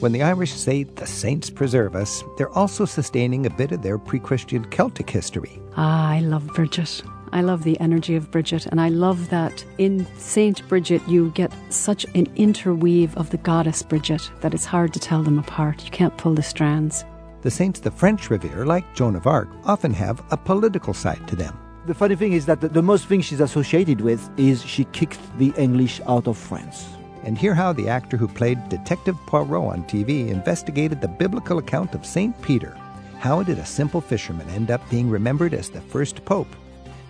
[0.00, 3.98] When the Irish say the saints preserve us, they're also sustaining a bit of their
[3.98, 5.60] pre Christian Celtic history.
[5.76, 7.02] Ah, I love Bridget.
[7.32, 11.52] I love the energy of Bridget, and I love that in Saint Bridget you get
[11.68, 15.84] such an interweave of the goddess Bridget that it's hard to tell them apart.
[15.84, 17.04] You can't pull the strands.
[17.42, 21.36] The saints the French revere, like Joan of Arc, often have a political side to
[21.36, 21.58] them.
[21.86, 25.20] The funny thing is that the, the most thing she's associated with is she kicked
[25.38, 26.86] the English out of France.
[27.24, 31.94] And hear how the actor who played Detective Poirot on TV investigated the biblical account
[31.94, 32.40] of St.
[32.42, 32.76] Peter.
[33.18, 36.48] How did a simple fisherman end up being remembered as the first pope?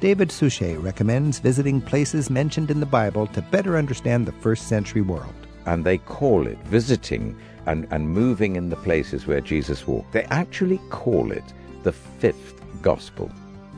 [0.01, 5.03] David Suchet recommends visiting places mentioned in the Bible to better understand the first century
[5.03, 5.35] world.
[5.67, 10.13] And they call it visiting and, and moving in the places where Jesus walked.
[10.13, 11.45] They actually call it
[11.83, 13.31] the fifth gospel.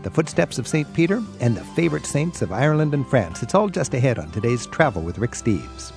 [0.02, 0.92] The footsteps of St.
[0.94, 3.42] Peter and the favorite saints of Ireland and France.
[3.42, 5.92] It's all just ahead on today's Travel with Rick Steves.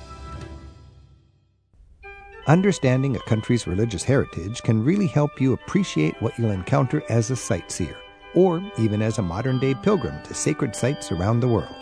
[2.48, 7.36] Understanding a country's religious heritage can really help you appreciate what you'll encounter as a
[7.36, 7.96] sightseer,
[8.36, 11.74] or even as a modern day pilgrim to sacred sites around the world.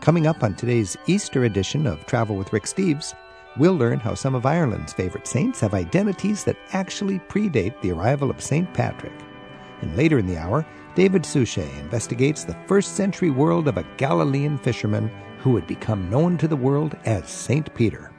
[0.00, 3.14] Coming up on today's Easter edition of Travel with Rick Steves,
[3.58, 8.30] we'll learn how some of Ireland's favorite saints have identities that actually predate the arrival
[8.30, 8.72] of St.
[8.74, 9.12] Patrick.
[9.80, 14.56] And later in the hour, David Suchet investigates the first century world of a Galilean
[14.56, 17.74] fisherman who would become known to the world as St.
[17.74, 18.11] Peter.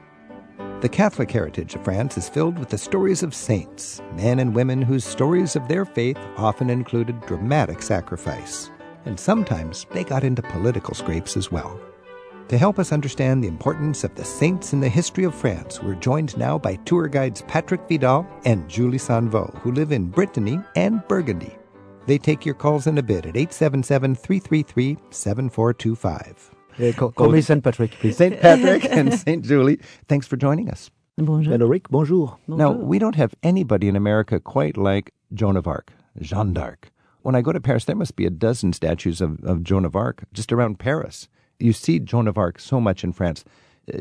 [0.83, 4.81] The Catholic heritage of France is filled with the stories of saints, men and women
[4.81, 8.69] whose stories of their faith often included dramatic sacrifice.
[9.05, 11.79] And sometimes they got into political scrapes as well.
[12.49, 15.95] To help us understand the importance of the saints in the history of France, we're
[15.95, 21.01] joined now by tour guides Patrick Vidal and Julie Sanveau, who live in Brittany and
[21.07, 21.55] Burgundy.
[22.07, 26.52] They take your calls in a bit at 877 333 7425.
[26.77, 28.17] Yeah, call, call me Saint Patrick, please.
[28.17, 28.39] St.
[28.41, 29.43] Patrick and St.
[29.43, 30.89] Julie, thanks for joining us.
[31.17, 31.53] Bonjour.
[31.53, 32.37] Hello, Bonjour.
[32.47, 36.91] Now, we don't have anybody in America quite like Joan of Arc, Jeanne d'Arc.
[37.21, 39.95] When I go to Paris, there must be a dozen statues of, of Joan of
[39.95, 41.27] Arc just around Paris.
[41.59, 43.45] You see Joan of Arc so much in France.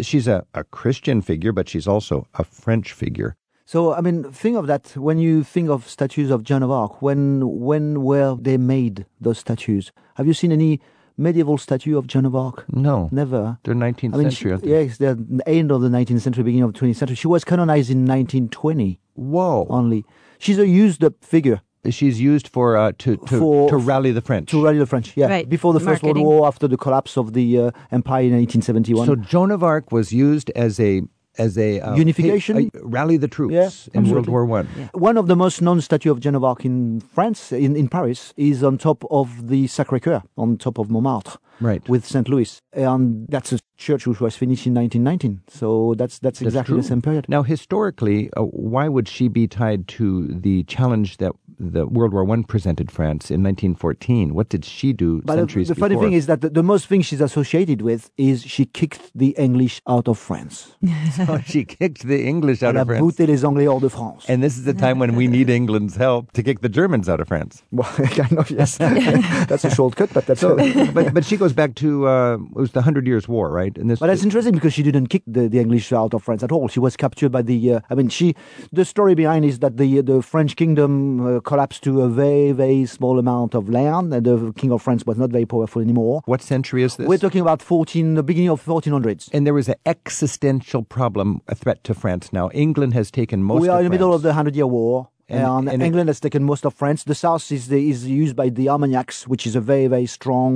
[0.01, 3.37] She's a, a Christian figure, but she's also a French figure.
[3.67, 7.03] So, I mean, think of that when you think of statues of Joan of Arc.
[7.03, 9.93] When when were they made, those statues?
[10.17, 10.81] Have you seen any
[11.23, 12.65] medieval statue of Joan of Arc?
[12.73, 13.09] No.
[13.13, 13.59] Never.
[13.65, 14.51] They're 19th I mean, century.
[14.53, 14.85] aren't she, they?
[14.85, 17.17] yes, they're the end of the 19th century, beginning of the 20th century.
[17.17, 19.67] She was canonized in 1920 Whoa.
[19.71, 20.05] only.
[20.39, 24.21] She's a used up figure She's used for uh, to to, For- to rally the
[24.21, 24.51] French.
[24.51, 25.17] to rally the French.
[25.17, 25.49] Yeah, Right.
[25.49, 29.05] before the First World War, after the collapse of the uh, empire in 1871.
[29.07, 31.03] So Joan of Arc was used as a
[31.39, 32.71] as a uh, Unification?
[32.71, 33.71] pa- a- rally the troops Yeah,
[34.01, 34.29] in World.
[34.29, 34.67] War One.
[34.95, 38.33] One of the most known statue of Joan of Arc in France, in, in Paris,
[38.37, 41.87] is on top of the Sacré Coeur, on top of Montmartre, Right.
[41.89, 42.29] with St.
[42.29, 42.59] Louis.
[42.73, 45.43] And that's a church which was finished in 1919.
[45.49, 47.27] So that's that's That's exactly the same period.
[47.29, 51.33] Now, historically, uh, why would she be tied to the challenge that
[51.63, 54.35] the World War One presented France in 1914?
[54.35, 56.05] What did she do But the, centuries the funny before?
[56.09, 59.81] thing is that the, the most thing she's associated with is she kicked the English
[59.87, 60.77] out of France.
[61.29, 63.03] Oh, she kicked the English out Elle of France.
[63.03, 64.25] bouté les Anglais hors de France.
[64.29, 67.21] And this is the time when we need England's help to kick the Germans out
[67.21, 67.63] of France.
[67.73, 68.77] Well, kind of, yes.
[68.79, 70.57] that's a shortcut, but that's So,
[70.93, 73.77] but but she goes back to uh, it was the Hundred Years' War, right?
[73.79, 76.43] And this, But that's interesting because she didn't kick the, the English out of France
[76.43, 76.69] at all.
[76.69, 77.75] She was captured by the.
[77.75, 78.35] Uh, I mean, she.
[78.73, 80.93] The story behind is that the the French kingdom
[81.37, 85.03] uh, collapsed to a very very small amount of land, and the king of France
[85.11, 86.15] was not very powerful anymore.
[86.33, 87.07] what century is this?
[87.11, 89.23] We're talking about fourteen, the beginning of 1400s.
[89.35, 92.25] and there was an existential problem, a threat to France.
[92.33, 93.61] Now England has taken most.
[93.63, 94.95] we are in the middle of the Hundred Year War.
[95.29, 97.01] And- And, and England has taken most of France.
[97.13, 100.53] The south is the, is used by the Armagnacs, which is a very very strong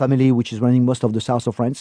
[0.00, 1.80] family which is running most of the south of France,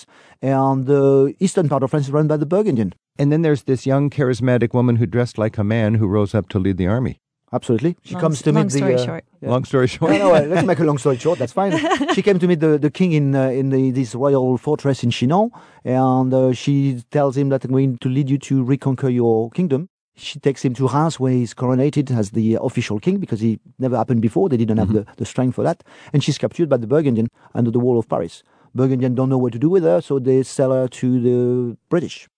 [0.57, 1.05] and the
[1.45, 2.89] eastern part of France is run by the Burgundian.
[3.19, 6.47] And then there's this young, charismatic woman who dressed like a man who rose up
[6.53, 7.15] to lead the army.
[7.53, 8.77] Absolutely, she Long- comes to long meet the.
[8.77, 9.25] story uh, short.
[9.41, 10.11] Long story short.
[10.11, 11.37] no, no, uh, let's make a long story short.
[11.37, 11.77] That's fine.
[12.13, 15.11] she came to meet the, the king in uh, in the, this royal fortress in
[15.11, 15.51] Chinon,
[15.83, 19.89] and uh, she tells him that I'm going to lead you to reconquer your kingdom.
[20.15, 23.97] She takes him to Reims, where he's coronated as the official king because he never
[23.97, 24.47] happened before.
[24.49, 25.83] They didn't have the, the strength for that,
[26.13, 28.43] and she's captured by the Burgundian under the wall of Paris.
[28.73, 32.29] Burgundian don't know what to do with her, so they sell her to the British,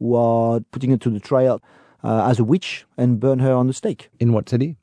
[0.00, 1.60] who are putting her to the trial
[2.02, 4.76] as a witch and burn her on the stake In what city?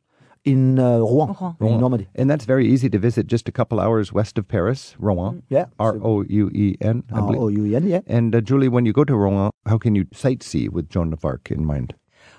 [0.45, 1.74] in uh, Rouen, Rouen.
[1.74, 2.07] in Normandy.
[2.15, 5.42] And that's very easy to visit, just a couple hours west of Paris, Rouen.
[5.50, 5.68] Yeah.
[5.80, 7.38] R O U E N, I believe.
[7.39, 8.01] R-O-U-E-N, yeah.
[8.07, 11.24] And uh, Julie, when you go to Rouen, how can you sightsee with Joan of
[11.24, 11.94] Arc in mind?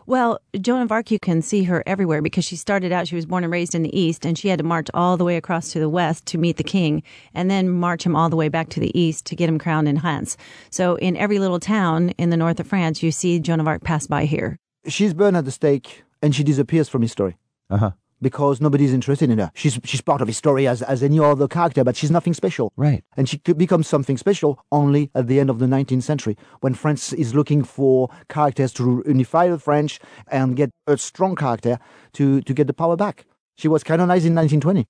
[0.07, 3.25] Well, Joan of Arc, you can see her everywhere because she started out, she was
[3.25, 5.73] born and raised in the East, and she had to march all the way across
[5.73, 8.69] to the West to meet the king, and then march him all the way back
[8.71, 10.37] to the East to get him crowned in Reims.
[10.69, 13.83] So in every little town in the north of France, you see Joan of Arc
[13.83, 14.59] pass by here.
[14.87, 17.37] She's burned at the stake and she disappears from history
[17.71, 17.91] Uh huh.
[18.21, 19.51] because nobody's interested in her.
[19.55, 22.73] She's she's part of history as as any other character, but she's nothing special.
[22.77, 23.03] Right.
[23.17, 26.75] And she could become something special only at the end of the 19th century when
[26.75, 31.79] France is looking for characters to unify the French and get a strong character
[32.15, 33.25] to, to get the power back.
[33.57, 34.87] She was canonized in 1920.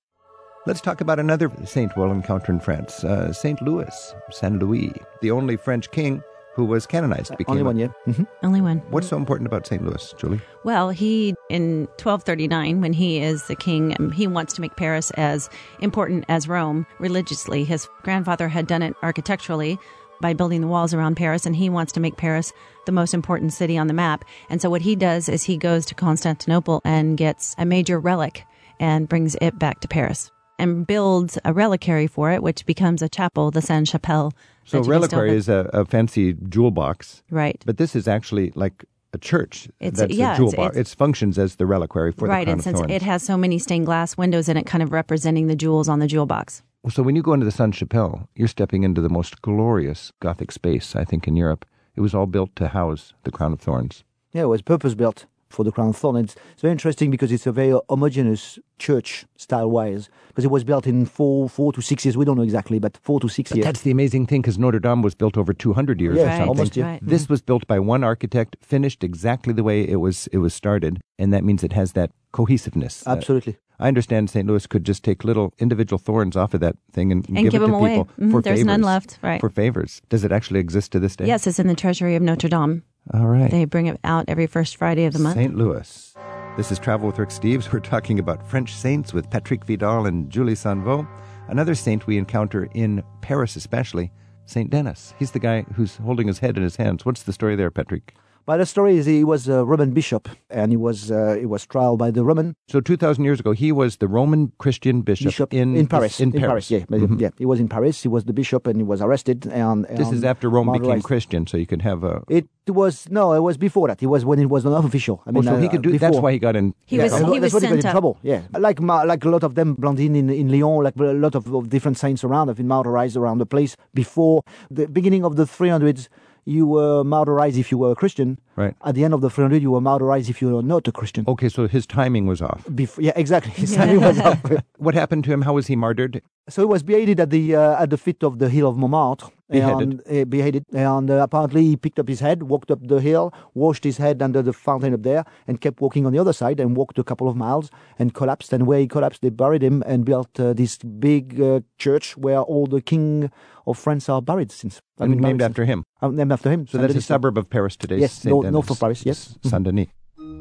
[0.67, 4.91] Let's talk about another saint we'll encounter in France, uh, Saint Louis, Saint Louis,
[5.21, 6.23] the only French king
[6.55, 7.35] who was canonized.
[7.37, 7.89] Became Only a- one year.
[8.05, 8.77] hmm Only one.
[8.89, 10.41] What's so important about Saint Louis, Julie?
[10.63, 15.11] Well, he, in 1239, when he is the king, um, he wants to make Paris
[15.11, 15.49] as
[15.79, 17.63] important as Rome religiously.
[17.65, 19.77] His grandfather had done it architecturally
[20.21, 22.53] by building the walls around Paris, and he wants to make Paris
[22.85, 24.23] the most important city on the map.
[24.49, 28.45] And so what he does is he goes to Constantinople and gets a major relic
[28.79, 33.09] and brings it back to Paris and builds a reliquary for it, which becomes a
[33.09, 34.31] chapel, the Sainte Chapelle.
[34.65, 37.61] So that you can still reliquary is a, a fancy jewel box, right.
[37.65, 38.83] but this is actually like
[39.13, 39.67] a church.
[39.79, 40.77] It's- that's yeah, a jewel it's- box.
[40.77, 42.91] It functions as the reliquary for right, the crown and of since thorns.
[42.91, 45.99] it has so many stained glass windows in it, kind of representing the jewels on
[45.99, 46.63] the jewel box.
[46.89, 50.51] So when you go into the Sainte Chapelle, you're stepping into the most glorious Gothic
[50.51, 51.65] space, I think, in Europe.
[51.95, 54.03] It was all built to house the crown of thorns.
[54.33, 56.31] Yeah, it was purpose built for the Crown of Thorns.
[56.33, 60.63] It's, it's very interesting because it's a very homogeneous church style wise because it was
[60.63, 62.17] built in four four to six years.
[62.17, 63.65] We don't know exactly, but four to six But years.
[63.65, 66.31] that's the amazing thing because Notre Dame was built over 200 years Yeah, or Right,
[66.37, 66.49] something.
[66.49, 66.85] almost, yeah.
[66.85, 66.99] right.
[67.01, 70.99] This was built by one architect, finished exactly the way it was it was started,
[71.17, 73.05] and that means it has that cohesiveness.
[73.07, 73.57] Uh, Absolutely.
[73.79, 74.47] I understand St.
[74.47, 77.61] Louis could just take little individual thorns off of that thing and, And give, give
[77.61, 77.89] it to them away.
[77.97, 78.65] people Mhm, for there's favors.
[78.67, 79.39] none left, right.
[79.41, 80.01] For favors.
[80.09, 81.27] Does it actually exist to this day?
[81.27, 82.83] Yes, it's in the treasury of Notre Dame.
[83.13, 83.51] All right.
[83.51, 85.35] They bring it out every first Friday of the month.
[85.35, 85.55] St.
[85.55, 86.13] Louis.
[86.57, 87.69] This is Travel with Rick Steves.
[87.73, 91.07] We're talking about French saints with Patrick Vidal and Julie Sanveau.
[91.47, 94.11] Another saint we encounter in Paris, especially,
[94.45, 94.69] St.
[94.69, 95.13] Denis.
[95.19, 97.05] He's the guy who's holding his head in his hands.
[97.05, 98.15] What's the story there, Patrick?
[98.47, 101.65] But the story is he was a Roman bishop and he was uh, he was
[101.65, 105.53] tried by the Roman So 2,000 years ago, he was the Roman Christian bishop, bishop
[105.53, 106.19] in, Paris.
[106.19, 106.69] In, Paris.
[106.69, 107.19] yeah, but, Mhm.
[107.19, 107.29] yeah.
[107.39, 108.03] He was in Paris.
[108.03, 109.47] He was the bishop and he was arrested.
[109.47, 111.01] And, This is after Rome became.
[111.01, 112.21] Christian, so you could have a.
[112.29, 114.01] It was no, it was before that.
[114.01, 115.21] It was when it was not official.
[115.25, 115.97] I Oh, mean, so he uh, could do.
[115.99, 116.73] That's why he got in.
[116.85, 118.17] He was- that's he what- was that's what he got in trouble.
[118.23, 118.79] Yeah, like
[119.13, 121.97] like a lot of them, Blandine in, in Lyon, like a lot of, of different
[121.97, 124.41] saints around have been martyrized around the place before
[124.71, 126.07] the beginning of the 300s.
[126.45, 128.39] You were martyrized if you were a Christian.
[128.55, 128.75] Right.
[128.85, 131.25] At the end of the 300, you were martyrized if you were not a Christian.
[131.27, 132.63] Okay, so his timing was off.
[132.69, 133.51] Bef- yeah, exactly.
[133.51, 134.37] His timing was up.
[134.77, 135.41] What happened to him?
[135.41, 136.21] How was he martyred?
[136.47, 139.27] So he was beheaded at the uh, at the feet of the hill of Montmartre.
[139.49, 140.01] Beheaded.
[140.07, 140.65] And, uh, beheaded.
[140.73, 144.21] And uh, apparently he picked up his head, walked up the hill, washed his head
[144.21, 147.03] under the fountain up there, and kept walking on the other side and walked a
[147.03, 147.69] couple of miles
[147.99, 148.51] and collapsed.
[148.53, 152.39] And where he collapsed, they buried him and built uh, this big uh, church where
[152.41, 153.29] all the king
[153.67, 154.75] of France are buried since.
[154.97, 155.83] have And been named buried after him.
[156.01, 156.09] since.
[156.11, 156.67] Uh, named after him.
[156.67, 157.99] So that's a suburb of Paris today.
[157.99, 158.77] Yes, Saint north- north Denis.
[158.77, 159.37] of Paris, yes.
[159.43, 159.87] Saint Denis.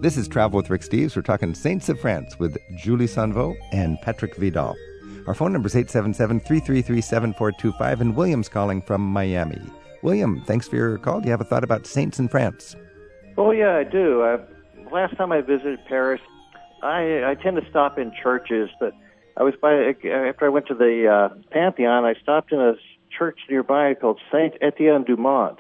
[0.00, 1.14] This is Travel with Rick Steves.
[1.14, 4.74] We're talking Saints of France with Julie Sanvo and Patrick Vidal.
[5.26, 9.60] Our phone number is 877 333 7425, and William's calling from Miami.
[10.02, 11.20] William, thanks for your call.
[11.20, 12.76] Do you have a thought about saints in France?
[13.38, 14.22] Oh yeah, I do.
[14.22, 14.38] Uh,
[14.92, 16.20] last time I visited Paris,
[16.82, 18.92] I I tend to stop in churches, but
[19.38, 22.04] I was by after I went to the uh, Pantheon.
[22.04, 22.74] I stopped in a
[23.16, 25.58] church nearby called Saint Etienne du Mont,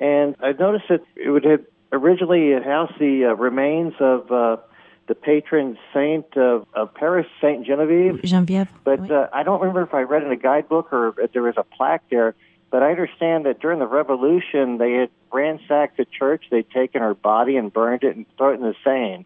[0.00, 4.56] and I noticed that it would have originally housed the uh, remains of uh,
[5.06, 8.20] the patron saint of, of Paris, Saint Genevieve.
[8.22, 8.68] Geneviève.
[8.84, 9.10] But Oui.
[9.10, 11.62] uh, I don't remember if I read in a guidebook or if there was a
[11.62, 12.34] plaque there.
[12.70, 16.46] But I understand that during the Revolution, they had ransacked the church.
[16.50, 19.24] They'd taken her body and burned it and thrown it in the Seine.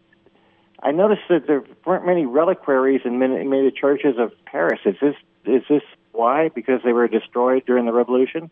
[0.83, 4.79] I noticed that there weren't many reliquaries in many, many of the churches of Paris.
[4.85, 6.49] Is this is this why?
[6.49, 8.51] Because they were destroyed during the Revolution?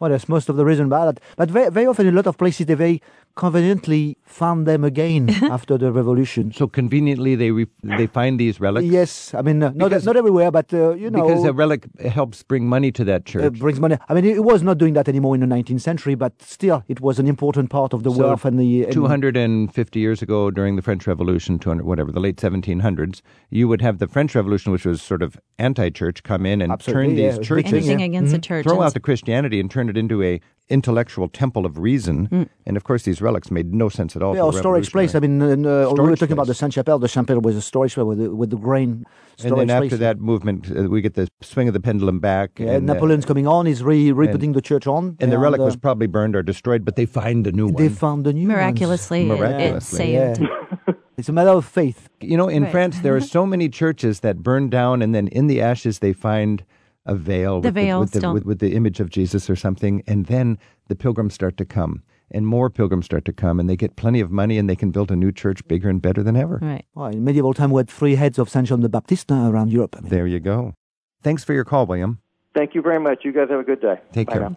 [0.00, 1.22] Well, that's most of the reason about that.
[1.36, 3.02] But very, very often, in a lot of places, they very
[3.36, 6.52] conveniently found them again after the revolution.
[6.52, 8.86] So conveniently, they re- they find these relics.
[8.86, 11.26] Yes, I mean, uh, not, Because- not everywhere, but, uh, you know.
[11.26, 13.44] Because a relic helps bring money to that church.
[13.44, 13.96] It brings money.
[14.08, 17.00] I mean, it was not doing that anymore in the 19th century, but still, it
[17.00, 18.84] was an important part of the So wealth and the.
[18.84, 23.80] and- 250 years ago during the French Revolution, 200, whatever, the late 1700s, you would
[23.82, 27.16] have the French Revolution, which was sort of anti church, come in and Absolutely, turn
[27.16, 28.18] yeah, these it churches, big thing, Anything yeah.
[28.18, 28.64] against the church.
[28.64, 30.40] throw out the Christianity and turn it into a
[30.70, 32.26] intellectual temple of reason.
[32.26, 32.42] Hmm.
[32.66, 34.34] And of course, these relics made no sense at all.
[34.34, 35.14] Yeah, to or storage place.
[35.14, 36.98] I mean, uh, uh, we were Storage talking about the Saint Chapelle.
[36.98, 39.06] The Chapelle was a storage place with the, with the grain
[39.42, 40.00] and then after place.
[40.00, 42.58] that movement, uh, we get the swing of the pendulum back.
[42.58, 43.64] yeah, and, uh, Napoleon's coming on.
[43.64, 45.16] He's re, re putting the church on.
[45.20, 47.84] and the relic uh, was probably burned or destroyed, but they find a new They
[47.86, 47.94] one.
[47.94, 48.48] found the new ones.
[48.56, 49.98] miraculously, it- it Miraculously.
[49.98, 50.40] saved.
[50.42, 50.94] Yeah.
[51.16, 52.10] it's a matter of faith.
[52.20, 52.72] You know, in Right.
[52.72, 56.12] France, there are so many churches that burn down, and then in the ashes they
[56.12, 56.62] find
[57.08, 60.02] a veil, The with, veil with, the, with, with the image of Jesus or something,
[60.06, 62.02] and then the pilgrims start to come.
[62.30, 64.90] and more pilgrims start to come, and they get plenty of money, and they can
[64.90, 66.58] build a new church bigger and better than ever.
[66.60, 66.84] Right.
[66.94, 69.72] Well, in medieval time, we had three heads of Saint John the Baptist uh, around
[69.72, 69.96] Europe.
[69.96, 70.10] I mean.
[70.10, 70.74] There you go.
[71.22, 72.20] Thanks for your call, William.
[72.54, 73.24] Thank you very much.
[73.24, 73.98] You guys have a good day.
[74.12, 74.42] Take Bye care.
[74.50, 74.56] now.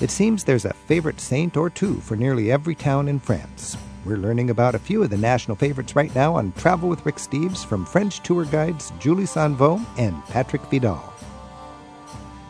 [0.00, 3.76] It seems there's a favorite saint or two for nearly every town in France.
[4.04, 7.16] We're learning about a few of the national favorites right now on Travel with Rick
[7.16, 11.13] Steves from French tour guides Julie Sanvo and Patrick Vidal.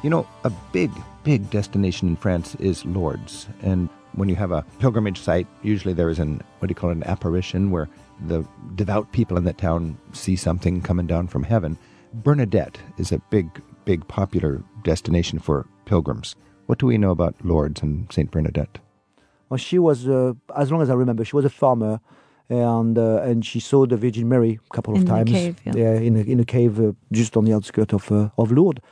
[0.04, 0.90] You know, a big,
[1.22, 3.48] big destination in France is Lourdes.
[3.62, 6.90] And when you have a pilgrimage site, usually there is an, what do you call
[6.90, 7.88] it, an apparition where
[8.26, 11.78] the devout people in that town see something coming down from heaven.
[12.12, 13.48] Bernadette is a big,
[13.86, 16.36] big popular destination for pilgrims.
[16.66, 18.30] What do we know about Lourdes and St.
[18.30, 18.80] Bernadette?
[19.48, 21.98] Well, she was, uh, as long as I remember, she was a farmer,
[22.50, 25.30] and uh, and she saw the Virgin Mary a couple of In the times.
[25.30, 25.94] cave, yeah.
[25.94, 28.82] in a, in a cave uh, just on the outskirts of uh, of Lourdes.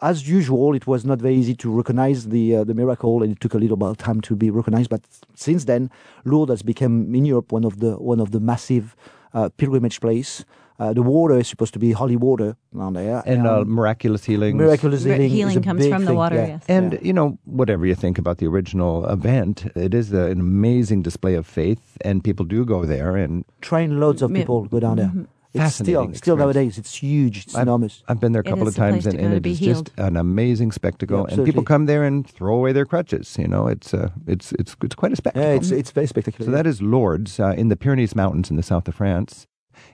[0.00, 3.40] As usual, it was not very easy to recognize the uh, the miracle, and it
[3.40, 4.88] took a little bit of time to be recognized.
[4.88, 5.02] But
[5.34, 5.90] since then,
[6.24, 8.96] Lourdes has become in Europe one of the one of the massive
[9.34, 10.44] uh, pilgrimage place.
[10.80, 14.56] Uh, the water is supposed to be holy water down there, And uh, miraculous healings.
[14.56, 15.26] miraculous Re- healing.
[15.26, 16.46] is healing a comes big from the water, yeah.
[16.48, 16.64] yes.
[16.66, 21.02] And, you know, whatever you think about the original event, it is a, an amazing
[21.02, 23.14] display of faith, and people do go there.
[23.16, 24.38] And train loads of Yeah.
[24.38, 25.12] people go down there.
[25.14, 25.26] Mhm.
[25.54, 28.02] It's Fascinating still, still nowadays, it's huge, it's I'm- enormous.
[28.08, 29.60] I've been there a couple of times, and, to go and to it be is
[29.60, 31.26] just an amazing spectacle.
[31.28, 33.36] Yeah, and people come there and throw away their crutches.
[33.38, 35.48] You know, it's uh, it's it's it's quite a spectacle.
[35.48, 36.50] Yeah, it's it's very spectacular.
[36.50, 39.46] So that is Lourdes uh, in the Pyrenees Mountains in the south of France.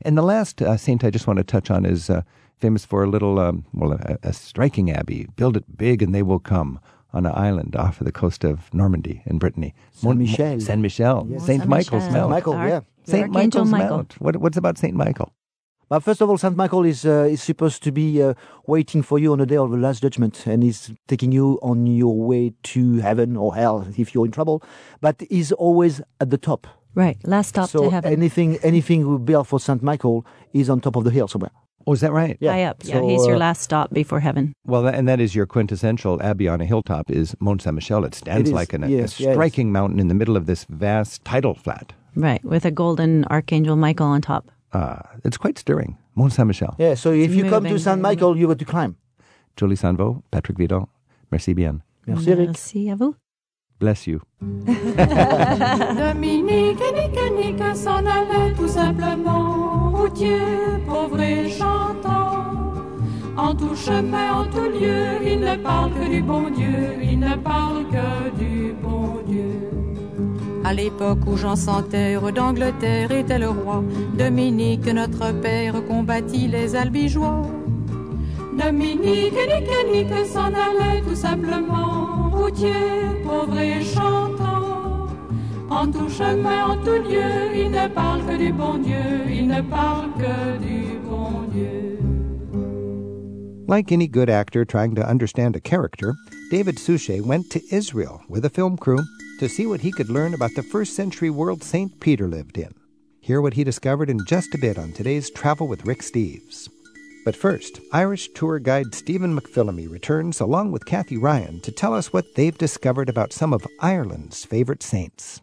[0.02, 2.22] And the last uh, saint I just want to touch on is uh,
[2.58, 5.26] famous for a little, um, well, a, a striking abbey.
[5.36, 6.80] Build it big and they will come
[7.12, 9.74] on an island off of the coast of Normandy in Brittany.
[9.92, 10.60] Saint Michel.
[10.60, 11.26] Saint Michel.
[11.28, 11.44] Yes.
[11.46, 12.20] Saint Saint Michael's Michel.
[12.20, 12.30] Mount.
[12.30, 12.80] Michael, yeah.
[13.04, 13.96] Saint Archangel Michael's Michael.
[13.96, 14.20] Mount.
[14.20, 15.32] What, what's about Saint Michael?
[15.90, 18.35] But first of all, Saint Michael is uh, is supposed to be uh,
[18.68, 21.85] waiting for you on the day of the last judgment, and he's taking you on
[21.85, 24.62] your way to heaven or hell if you're in trouble.
[25.00, 26.68] But he's always at the top.
[26.94, 27.18] Right.
[27.25, 28.12] Last stop so to heaven.
[28.12, 31.50] anything anything we build for Saint Michael is on top of the hill somewhere.
[31.88, 32.37] Oh, is that right?
[32.38, 32.52] Yeah.
[32.52, 32.85] High up.
[32.85, 34.52] Yeah, he's your uh, last stop before heaven.
[34.64, 38.04] Well, that, and that is your quintessential abbey on a hilltop is Mont Saint Michel.
[38.04, 39.35] It stands It is, like an, yes, a yes.
[39.35, 41.94] striking mountain in the middle of this vast tidal flat.
[42.14, 42.44] Right.
[42.44, 44.52] With a golden Archangel Michael on top.
[44.72, 45.96] Uh, it's quite stirring.
[46.14, 46.76] Mont Saint Michel.
[46.78, 46.94] Yeah.
[46.94, 48.96] So if you come to very Michael, you have to climb.
[49.56, 50.88] Julie Sanveau, Patrick Vidal,
[51.30, 51.82] merci bien.
[52.06, 52.46] Merci, Eric.
[52.48, 53.14] Merci à vous.
[53.78, 54.20] Bless you.
[54.40, 54.80] Dominique
[56.80, 60.38] et Nique Nique s'en allait tout simplement, routier,
[60.86, 62.44] pauvre et chantant.
[63.36, 67.36] En tout chemin, en tout lieu, il ne parle que du bon Dieu, il ne
[67.36, 69.29] parle que du bon Dieu.
[70.70, 73.82] À l'époque où Jean sans terre d'Angleterre était le roi,
[74.16, 77.42] Dominique, notre père, combattit les albigeois.
[78.56, 82.70] Dominique Nique Nique s'en allait tout simplement, routier,
[83.24, 85.08] pauvre et chantant.
[85.70, 89.62] En tout chemin, en tout lieu, il ne parle que du bon Dieu, il ne
[89.62, 91.98] parle que du bon Dieu.
[93.66, 96.14] Like any good actor trying to understand a character,
[96.52, 99.00] David Suchet went to Israel with a film crew
[99.40, 101.99] to see what he could learn about the first century world St.
[101.99, 102.75] Peter lived in.
[103.23, 106.68] Hear what he discovered in just a bit on today's Travel with Rick Steves.
[107.25, 112.12] But first, Irish tour guide Stephen McPhilemy returns along with Kathy Ryan to tell us
[112.12, 115.40] what they've discovered about some of Ireland's favorite saints.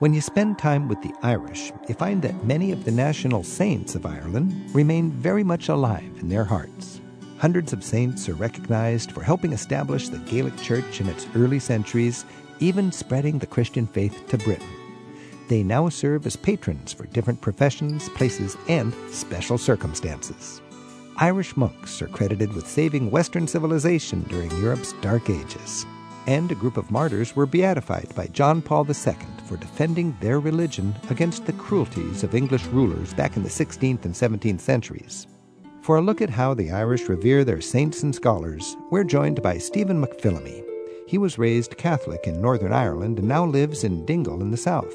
[0.00, 3.94] When you spend time with the Irish, you find that many of the national saints
[3.94, 7.00] of Ireland remain very much alive in their hearts.
[7.40, 12.26] Hundreds of saints are recognized for helping establish the Gaelic Church in its early centuries,
[12.60, 14.68] even spreading the Christian faith to Britain.
[15.48, 20.60] They now serve as patrons for different professions, places, and special circumstances.
[21.16, 25.84] Irish monks are credited with saving Western civilization during Europe's Dark Ages.
[26.26, 30.94] And a group of martyrs were beatified by John Paul II for defending their religion
[31.10, 35.26] against the cruelties of English rulers back in the 16th and 17th centuries.
[35.82, 39.58] For a look at how the Irish revere their saints and scholars, we're joined by
[39.58, 40.69] Stephen McPhilemy.
[41.10, 44.94] He was raised Catholic in Northern Ireland and now lives in Dingle in the south.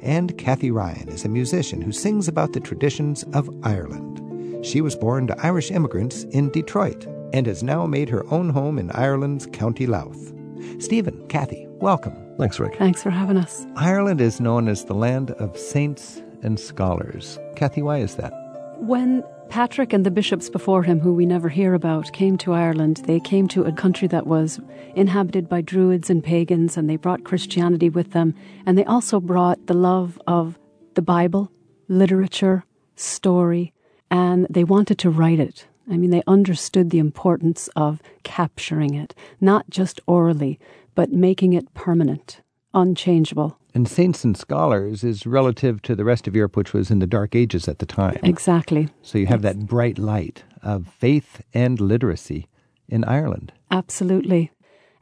[0.00, 4.66] And Kathy Ryan is a musician who sings about the traditions of Ireland.
[4.66, 8.76] She was born to Irish immigrants in Detroit and has now made her own home
[8.76, 10.32] in Ireland's County Louth.
[10.80, 12.16] Stephen, Kathy, welcome.
[12.38, 12.74] Thanks, Rick.
[12.74, 13.64] Thanks for having us.
[13.76, 17.38] Ireland is known as the land of saints and scholars.
[17.54, 18.32] Kathy, why is that?
[18.82, 22.96] When Patrick and the bishops before him, who we never hear about, came to Ireland,
[23.06, 24.58] they came to a country that was
[24.96, 28.34] inhabited by Druids and pagans, and they brought Christianity with them.
[28.66, 30.58] And they also brought the love of
[30.94, 31.52] the Bible,
[31.86, 32.64] literature,
[32.96, 33.72] story,
[34.10, 35.68] and they wanted to write it.
[35.88, 40.58] I mean, they understood the importance of capturing it, not just orally,
[40.96, 42.41] but making it permanent,
[42.74, 43.56] unchangeable.
[43.74, 47.06] And saints and scholars is relative to the rest of Europe, which was in the
[47.06, 48.18] Dark Ages at the time.
[48.22, 48.88] Exactly.
[49.02, 52.48] So you have that bright light of faith and literacy
[52.88, 53.52] in Ireland.
[53.70, 54.50] Absolutely.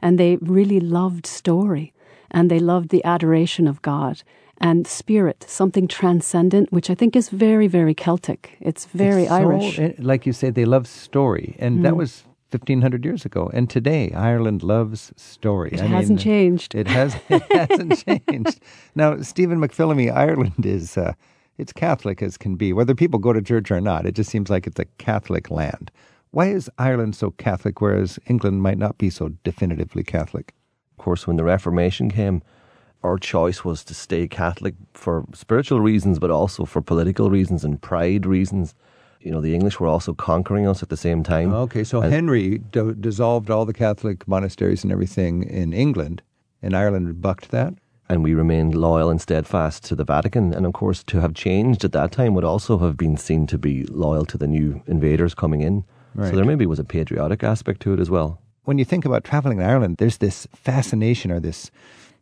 [0.01, 1.93] And they really loved story
[2.31, 4.23] and they loved the adoration of God
[4.57, 8.57] and spirit, something transcendent, which I think is very, very Celtic.
[8.61, 9.79] It's very It's so- Irish.
[9.99, 11.55] like you say, they love story.
[11.59, 11.83] And Mm.
[11.83, 13.49] that was 1500 years ago.
[13.53, 15.71] And today, Ireland loves story.
[15.71, 16.75] it I hasn't mean, changed.
[16.75, 17.15] It has.
[17.29, 18.59] It hasn't changed.
[18.93, 21.13] Now, Stephen McPhilemy, Ireland is uh,
[21.57, 22.73] it's Catholic as can be.
[22.73, 25.91] Whether people go to church or not, it just seems like it's a Catholic land.
[26.31, 30.53] Why is Ireland so Catholic, whereas England might not be so definitively Catholic?
[30.97, 32.41] Of course, when the Reformation came,
[33.03, 37.81] our choice was to stay Catholic for spiritual reasons, but also for political reasons and
[37.81, 38.75] pride reasons.
[39.23, 41.53] You know, the English were also conquering us at the same time.
[41.53, 46.21] Okay, so And- Henry do- dissolved all the Catholic monasteries and everything in England,
[46.61, 47.73] and Ireland bucked that.
[48.09, 50.53] and we remained loyal and steadfast to the Vatican.
[50.53, 53.57] And of course, to have changed at that time would also have been seen to
[53.57, 55.85] be loyal to the new invaders coming in.
[56.13, 56.29] Right.
[56.29, 58.39] So there maybe was a patriotic aspect to it as well.
[58.65, 61.71] when you think about traveling in Ireland, there's this fascination or this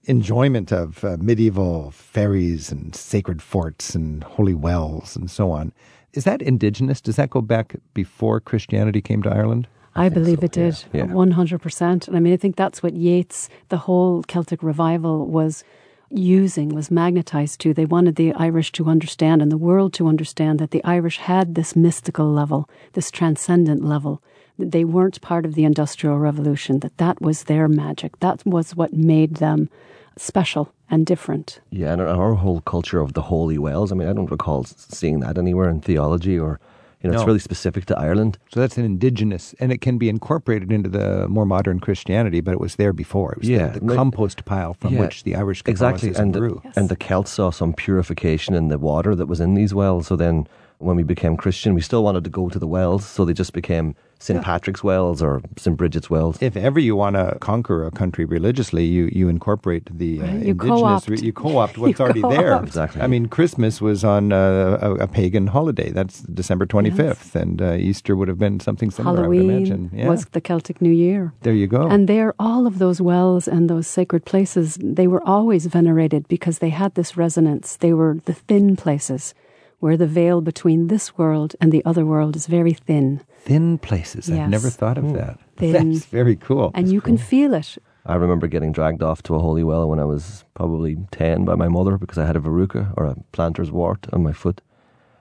[0.05, 5.73] enjoyment of uh, medieval fairies and sacred forts and holy wells and so on.
[6.13, 7.01] Is that indigenous?
[7.01, 9.67] Does that go back before Christianity came to Ireland?
[9.95, 11.05] I, believe it did, Yeah.
[11.05, 12.07] one hundred percent.
[12.07, 15.63] And I mean, I think that's what Yeats, the whole Celtic revival, was
[16.09, 17.73] using, was magnetized to.
[17.73, 21.55] They wanted the Irish to understand and the world to understand that the Irish had
[21.55, 24.23] this mystical level, this transcendent level.
[24.57, 26.79] That they weren't part of the Industrial Revolution.
[26.79, 28.19] That that was their magic.
[28.19, 29.69] That was what made them
[30.17, 31.59] special and different.
[31.69, 33.91] Yeah, and our whole culture of the holy wells.
[33.91, 36.59] I mean, I don't recall seeing that anywhere in theology or,
[37.01, 38.37] you know, it's really specific to Ireland.
[38.53, 42.51] So that's an indigenous, and it can be incorporated into the more modern Christianity, but
[42.51, 43.31] it was there before.
[43.33, 46.33] It was Yeah, the, the compost pile from Yeah, which the Irish exactly, Catholicism and
[46.33, 46.61] grew.
[46.75, 50.07] and the Celts saw some purification in the water that was in these wells.
[50.07, 50.47] So then,
[50.79, 53.53] when we became Christian, we still wanted to go to the wells, so they just
[53.53, 56.37] became St Patrick's wells or St Bridget's wells.
[56.41, 60.33] if ever you want to conquer a country religiously, you, you incorporate the uh, Right,
[60.45, 61.05] you indigenous.
[61.05, 61.09] co-opt.
[61.21, 62.49] you co-opt what's You already there.
[62.51, 62.67] co-opt.
[62.67, 63.01] Exactly.
[63.01, 65.89] I mean, Christmas was on uh, a, a pagan holiday.
[65.91, 69.23] That's December twenty fifth, and uh, Easter would have been something similar.
[69.23, 69.87] I would imagine.
[69.87, 70.09] Halloween Yeah.
[70.09, 71.31] was the Celtic New Year.
[71.43, 71.87] there you go.
[71.87, 76.59] And there, all of those wells and those sacred places, they were always venerated because
[76.59, 77.77] they had this resonance.
[77.77, 79.33] They were the thin places
[79.79, 83.21] where the veil between this world and the other world is very thin.
[83.41, 84.29] Thin places.
[84.29, 85.13] I've never thought of mm.
[85.15, 85.39] that.
[85.57, 85.91] Thin.
[85.91, 86.71] That's very cool.
[86.73, 87.77] And you can feel it.
[88.05, 91.55] I remember getting dragged off to a holy well when I was probably 10 by
[91.55, 94.61] my mother because I had a verruca or a planter's wart on my foot.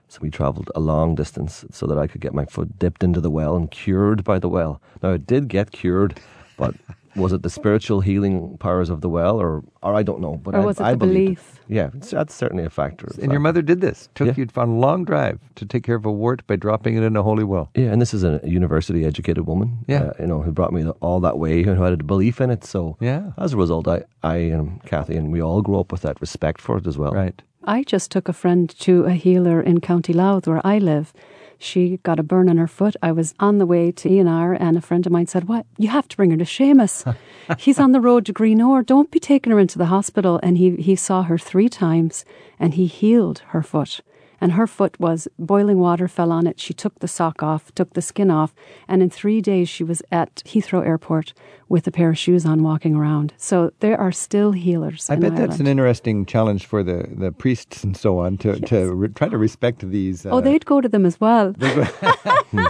[0.08, 3.20] So we travelled a long distance so that I could get my foot dipped into
[3.20, 4.80] the well and cured by the well.
[5.02, 6.18] Now, it did get cured,
[6.56, 6.74] but
[7.18, 10.36] was it the spiritual healing powers of the well or, or I don't know.
[10.42, 11.60] But Or I, was it I the believed belief?
[11.68, 13.08] Yeah, it's- that's certainly a factor.
[13.22, 14.08] and your mother did this.
[14.14, 14.34] Took Yeah.
[14.36, 17.16] you on a long drive to take care of a wart by dropping it in
[17.16, 17.68] a holy well.
[17.74, 19.78] Yeah, and this is a university educated woman.
[19.86, 20.02] Yeah.
[20.04, 22.50] uh, you know, who brought me all that way and who had a belief in
[22.50, 22.64] it.
[22.64, 23.32] So, Yeah.
[23.36, 26.60] as a result, I, I and Kathy and we all grew up with that respect
[26.60, 27.12] for it as well.
[27.12, 27.42] Right.
[27.64, 31.12] I just took a friend to a healer in County Louth where I live.
[31.58, 32.94] She got a burn on her foot.
[33.02, 35.66] I was on the way to ENR and a friend of mine said, What?
[35.76, 37.16] You have to bring her to Seamus.
[37.58, 38.84] He's on the road to Greenore.
[38.84, 40.38] Don't be taking her into the hospital.
[40.42, 42.24] And he, he saw her three times
[42.60, 44.00] and he healed her foot.
[44.40, 46.60] And her foot was boiling water fell on it.
[46.60, 48.54] She took the sock off, took the skin off,
[48.86, 51.32] and in three days she was at Heathrow Airport
[51.68, 53.34] with a pair of shoes on walking around.
[53.36, 55.10] So there are still healers.
[55.10, 58.94] I bet that's an interesting challenge for the, the priests and so on to, to
[58.94, 60.24] re- try to respect these.
[60.24, 61.54] Uh, Oh, they'd go to them as well.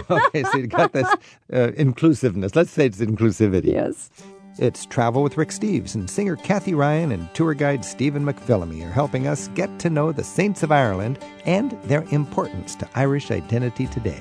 [0.09, 1.07] okay, so you got this
[1.53, 2.55] uh, inclusiveness.
[2.55, 3.71] Let's say it's inclusivity.
[3.73, 4.09] Yes.
[4.61, 8.91] It's Travel with Rick Steves, and singer Kathy Ryan and tour guide Stephen McPhilemy are
[8.91, 13.87] helping us get to know the Saints of Ireland and their importance to Irish identity
[13.87, 14.19] today.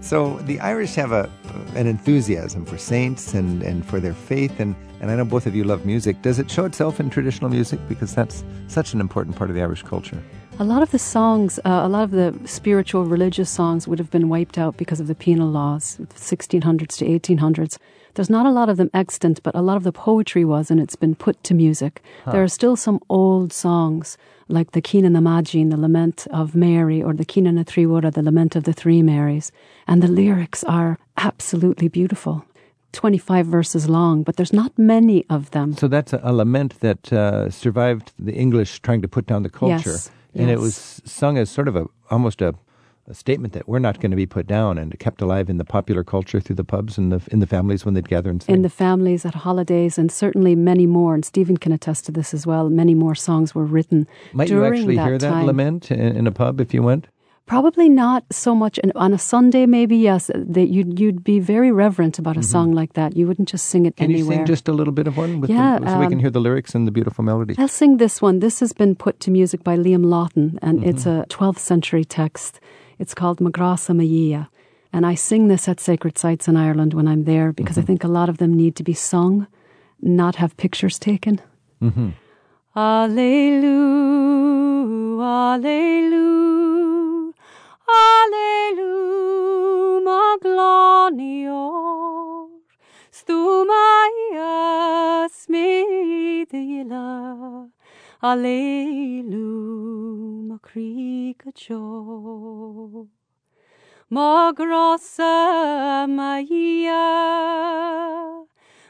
[0.00, 1.28] So the Irish have a
[1.74, 5.56] an enthusiasm for saints and, and for their faith, and, and I know both of
[5.56, 6.22] you love music.
[6.22, 7.80] Does it show itself in traditional music?
[7.88, 10.22] Because that's such an important part of the Irish culture.
[10.62, 14.12] A lot of the songs, uh, a lot of the spiritual religious songs would have
[14.12, 17.78] been wiped out because of the penal laws, 1600s to 1800s.
[18.14, 20.78] There's not a lot of them extant, but a lot of the poetry was, and
[20.78, 22.00] it's been put to music.
[22.30, 27.02] There are still some old songs, like the Keenan na Magin, the Lament of Mary,
[27.02, 29.50] or the Keenan na Three the Lament of the Three Marys.
[29.88, 32.44] And the lyrics are absolutely beautiful.
[32.92, 35.72] 25 verses long, but there's not many of them.
[35.72, 39.50] So that's a, a lament that uh, survived the English trying to put down the
[39.50, 42.54] culture, Yes, and it was sung as sort of a almost a
[43.08, 45.64] a statement that we're not going to be put down and kept alive in the
[45.64, 48.54] popular culture through the pubs and the, in the families when they'd gather and sing.
[48.54, 52.32] In the families at holidays, and certainly many more, and Stephen can attest to this
[52.32, 55.46] as well, many more songs were written Might you actually that hear that time.
[55.46, 57.08] lament in, in a pub if you went?
[57.46, 59.66] Probably not so much on a Sunday.
[59.66, 63.16] Maybe yes, that you'd you'd be very reverent about a song like that.
[63.16, 64.04] You wouldn't just sing it Mm-hmm.
[64.12, 65.40] Can you sing just a little bit of one?
[65.40, 67.54] With Yeah, the, so we can um, hear the lyrics and the beautiful melody.
[67.58, 68.38] I'll sing this one.
[68.40, 71.22] This has been put to music by Liam Lawton, and it's Mm-hmm.
[71.22, 72.60] a 12th century text.
[72.98, 74.46] It's called Magrasa Maia.
[74.92, 77.84] And I sing this at sacred sites in Ireland when I'm there because Mm-hmm.
[77.84, 79.46] I think a lot of them need to be sung,
[80.00, 81.40] not have pictures taken.
[81.82, 82.10] Mm-hmm.
[83.72, 87.11] Alleluia, alleluia,
[87.92, 92.48] alleluia, maglanior,
[93.10, 94.56] stumaya
[95.30, 97.08] smidila,
[98.22, 99.28] alleluia,
[100.48, 101.84] makrikajo.
[104.12, 107.06] Magrossa Maia,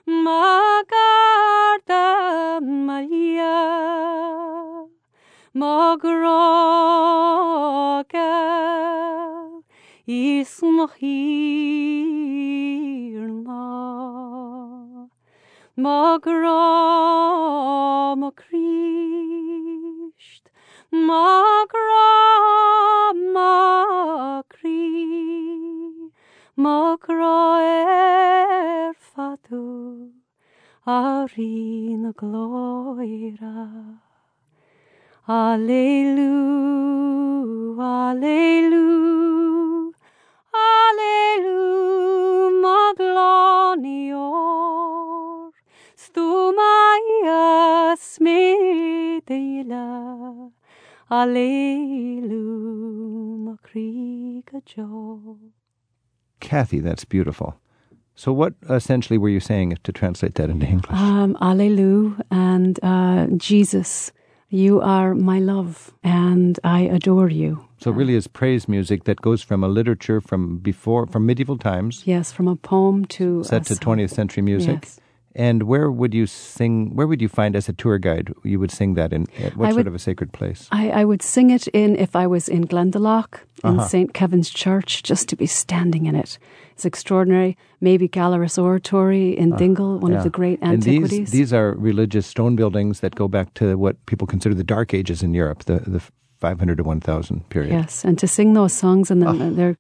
[0.05, 2.05] Magarda
[10.05, 11.63] Is nach hírna
[15.77, 16.51] Mará
[18.13, 19.31] a Christ.
[20.91, 22.03] Mará
[23.33, 26.11] ma Christ.
[26.57, 30.11] Mará er fatu.
[30.85, 34.01] A ri na glóira
[35.29, 36.43] Alleluja
[38.11, 39.72] Alleluja
[40.93, 42.53] alleluia,
[44.13, 45.51] maglanior,
[45.97, 49.87] stumaya smedela,
[51.11, 52.29] alleluia,
[53.39, 55.39] makrika jo.
[56.41, 57.55] Kathy, that's beautiful.
[58.15, 60.99] So, what essentially were you saying to translate that into English?
[60.99, 64.13] Um, Alleluia and uh, Jesus,
[64.53, 67.67] you are my love, and I adore you.
[67.79, 71.57] so, it really is praise music that goes from a literature from before, from medieval
[71.57, 74.81] times, Yes, from a poem to a set to 20th century music.
[74.83, 75.01] Yes.
[75.35, 76.95] And where would you sing?
[76.95, 79.27] Where would you find as a tour guide you would sing that in?
[79.43, 80.69] At what sort of a sacred place?
[80.71, 83.89] I, I would sing it in if I was in Glendalough in Uh-huh.
[83.89, 84.13] St.
[84.13, 86.39] Kevin's Church, just to be standing in it.
[86.73, 87.57] It's extraordinary.
[87.81, 90.19] Maybe Gallerus Oratory in Dingle, one Ah, Yeah.
[90.19, 91.19] of the great antiquities.
[91.19, 94.65] And these, these are religious stone buildings that go back to what people consider the
[94.65, 96.01] Dark Ages in Europe, the, the
[96.41, 97.73] 500 to 1000 period.
[97.73, 99.77] yes, and to sing those songs and then they're,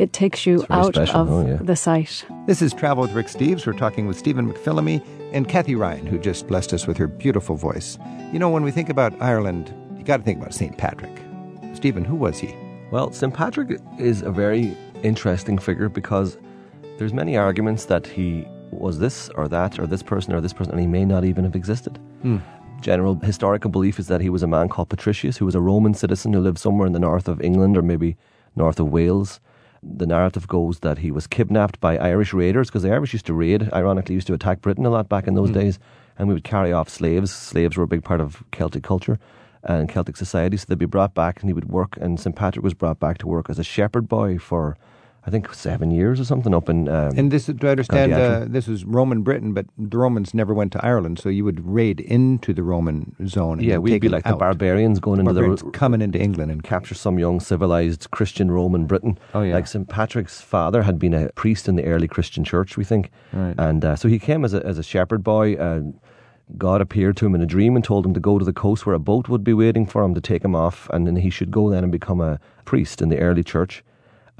[0.00, 1.58] it takes you out special, of oh, yeah.
[1.60, 2.24] the site.
[2.46, 3.66] This is Travel with Rick Steves.
[3.66, 7.54] We're talking with Stephen McPhilemy and Kathy Ryan, who just blessed us with her beautiful
[7.54, 7.98] voice.
[8.32, 10.78] You know, when we think about Ireland, you got to think about St.
[10.78, 11.14] Patrick.
[11.74, 12.56] Stephen, who was he?
[12.90, 13.34] Well, St.
[13.34, 16.38] Patrick is a very interesting figure because
[16.96, 20.72] there's many arguments that he was this or that or this person or this person,
[20.72, 21.98] and he may not even have existed.
[22.22, 22.38] Hmm.
[22.80, 25.92] General historical belief is that he was a man called Patricius, who was a Roman
[25.92, 28.16] citizen who lived somewhere in the north of England or maybe
[28.56, 29.40] north of Wales.
[29.82, 33.34] The narrative goes that he was kidnapped by Irish raiders because the Irish used to
[33.34, 35.54] raid, ironically, used to attack Britain a lot back in those hmm.
[35.54, 35.78] days,
[36.18, 37.32] and we would carry off slaves.
[37.32, 39.18] Slaves were a big part of Celtic culture
[39.62, 41.96] and Celtic society, so they'd be brought back and he would work.
[42.00, 42.34] And St.
[42.34, 44.76] Patrick was brought back to work as a shepherd boy for,
[45.30, 46.88] I think, seven years or something up in.
[46.88, 50.52] Um, And this, do I understand, uh, this was Roman Britain, but the Romans never
[50.52, 53.60] went to Ireland, so you would raid into the Roman zone.
[53.60, 56.50] And yeah, we'd take be like the barbarians going into Barbarians the coming into England
[56.50, 59.20] and capture some young civilized Christian Roman Britain.
[59.32, 59.54] Oh, yeah.
[59.54, 59.88] Like St.
[59.88, 63.12] Patrick's father had been a priest in the early Christian church, we think.
[63.32, 63.54] Right.
[63.56, 65.54] And uh, so he came as a, as a shepherd boy.
[65.54, 65.82] Uh,
[66.58, 68.84] God appeared to him in a dream and told him to go to the coast
[68.84, 70.90] where a boat would be waiting for him to take him off.
[70.92, 73.84] And then he should go then and become a priest in the early church.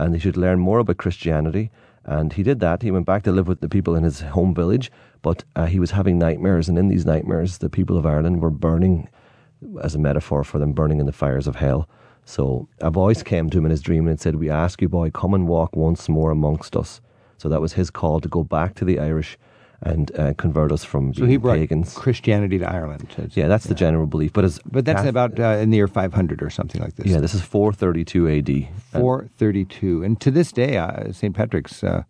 [0.00, 1.70] And he should learn more about Christianity.
[2.04, 2.82] And he did that.
[2.82, 4.90] He went back to live with the people in his home village.
[5.22, 6.68] But uh, he was having nightmares.
[6.68, 9.08] And in these nightmares, the people of Ireland were burning
[9.82, 11.88] as a metaphor for them burning in the fires of hell.
[12.24, 15.10] So a voice came to him in his dream and said, We ask you, boy,
[15.10, 17.00] come and walk once more amongst us.
[17.36, 19.38] So that was his call to go back to the Irish
[19.82, 21.94] and uh, convert us from So he brought pagans.
[21.94, 23.06] Christianity to Ireland.
[23.16, 24.32] It's- Yeah, that's the general belief.
[24.32, 27.06] But as But that's Cath- about uh, in the year 500 or something like this.
[27.06, 28.68] yeah, this is 432 AD.
[28.92, 31.34] 432, And to this day, uh, St.
[31.34, 32.02] Patrick's uh,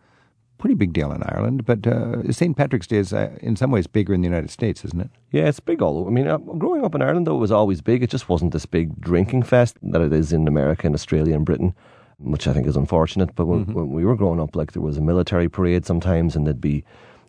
[0.59, 2.56] pretty big deal in Ireland, but uh, St.
[2.56, 5.11] Patrick's Day is uh, in some ways bigger in the United States, isn't it?
[5.30, 6.11] Yeah, it's big all over.
[6.11, 8.02] I mean, uh, growing up in Ireland, though, it was always big.
[8.02, 11.46] It just wasn't this big drinking fest that it is in America and Australia and
[11.46, 11.72] Britain,
[12.18, 13.35] which I think is unfortunate.
[13.37, 16.46] But when, when we were growing up, like there was a military parade sometimes, and
[16.46, 16.85] there'd be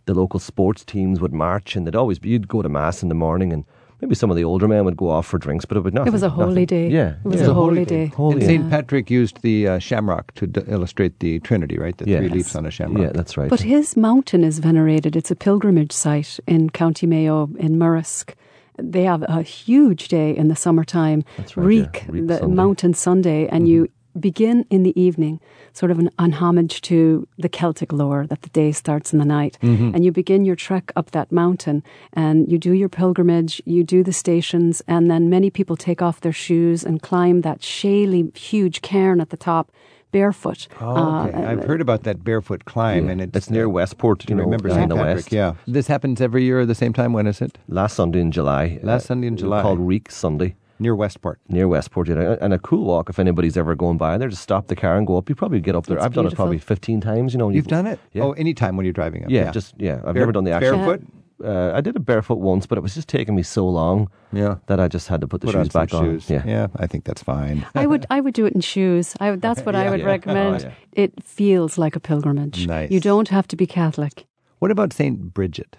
[0.05, 3.09] the local sports teams would march, and they'd always be, you'd go to mass in
[3.09, 3.65] the morning, and
[4.01, 6.07] Maybe some of the older men would go off for drinks, but it would not.
[6.07, 6.89] It was a holy day.
[6.89, 7.51] Yeah, It was yeah.
[7.51, 8.07] a holy day.
[8.07, 8.47] Holy and day.
[8.47, 8.69] St.
[8.71, 11.95] Patrick used the uh, shamrock to d- illustrate the Trinity, right?
[11.95, 13.03] The three leaves on a shamrock.
[13.03, 13.47] Yeah, that's right.
[13.47, 15.15] But his mountain is venerated.
[15.15, 18.33] It's a pilgrimage site in County Mayo in Murrisk.
[18.79, 22.11] They have a huge day in the summertime, That's right, Reek, yeah.
[22.11, 22.45] Reek the Sunday.
[22.47, 22.55] Mm-hmm.
[22.55, 23.87] Mountain Sunday, and you
[24.19, 25.39] begin in the evening,
[25.73, 29.25] sort of an, an homage to the Celtic lore that the day starts in the
[29.25, 29.57] night.
[29.61, 29.95] Mm-hmm.
[29.95, 34.03] And you begin your trek up that mountain, and you do your pilgrimage, you do
[34.03, 38.81] the stations, and then many people take off their shoes and climb that shaly, huge
[38.81, 39.71] cairn at the top
[40.11, 40.67] barefoot.
[40.81, 41.41] Oh, okay.
[41.43, 43.11] Uh, I've heard about that barefoot climb, Yeah.
[43.13, 44.89] and it's, It's near uh, Westport, you know, remember in St.
[44.89, 45.15] the Patrick.
[45.15, 45.31] west.
[45.31, 47.13] Yeah, this happens every year at the same time.
[47.13, 47.57] When is it?
[47.69, 48.77] Last Sunday in July.
[48.83, 49.61] Last uh, Sunday in July.
[49.61, 50.55] Called Reek Sunday.
[50.81, 51.39] Near Westport.
[51.47, 54.29] near Westport, you know, and a cool walk if anybody's ever going by there.
[54.29, 55.29] Just stop the car and go up.
[55.29, 55.97] You probably get up there.
[55.97, 57.33] It's I've done it probably fifteen times.
[57.33, 57.99] You know, You've done it?
[58.13, 58.23] Yeah.
[58.23, 59.29] Oh, anytime when you're driving up.
[59.29, 59.97] yeah, just yeah.
[59.97, 61.07] I've Bare- never done the actual barefoot.
[61.43, 64.57] Uh, I did it barefoot once, but it was just taking me so long Yeah.
[64.67, 66.03] that I just had to put the Put shoes some back on.
[66.03, 66.29] shoes.
[66.29, 66.67] Yeah.
[66.75, 67.65] I think that's fine.
[67.75, 69.15] I would I would do it in shoes.
[69.19, 70.05] I would, that's what I would Yeah.
[70.05, 70.55] recommend.
[70.65, 70.73] Oh, yeah.
[71.03, 72.67] It feels like a pilgrimage.
[72.67, 72.91] Nice.
[72.91, 74.25] You don't have to be Catholic.
[74.59, 75.77] What about Saint Bridget?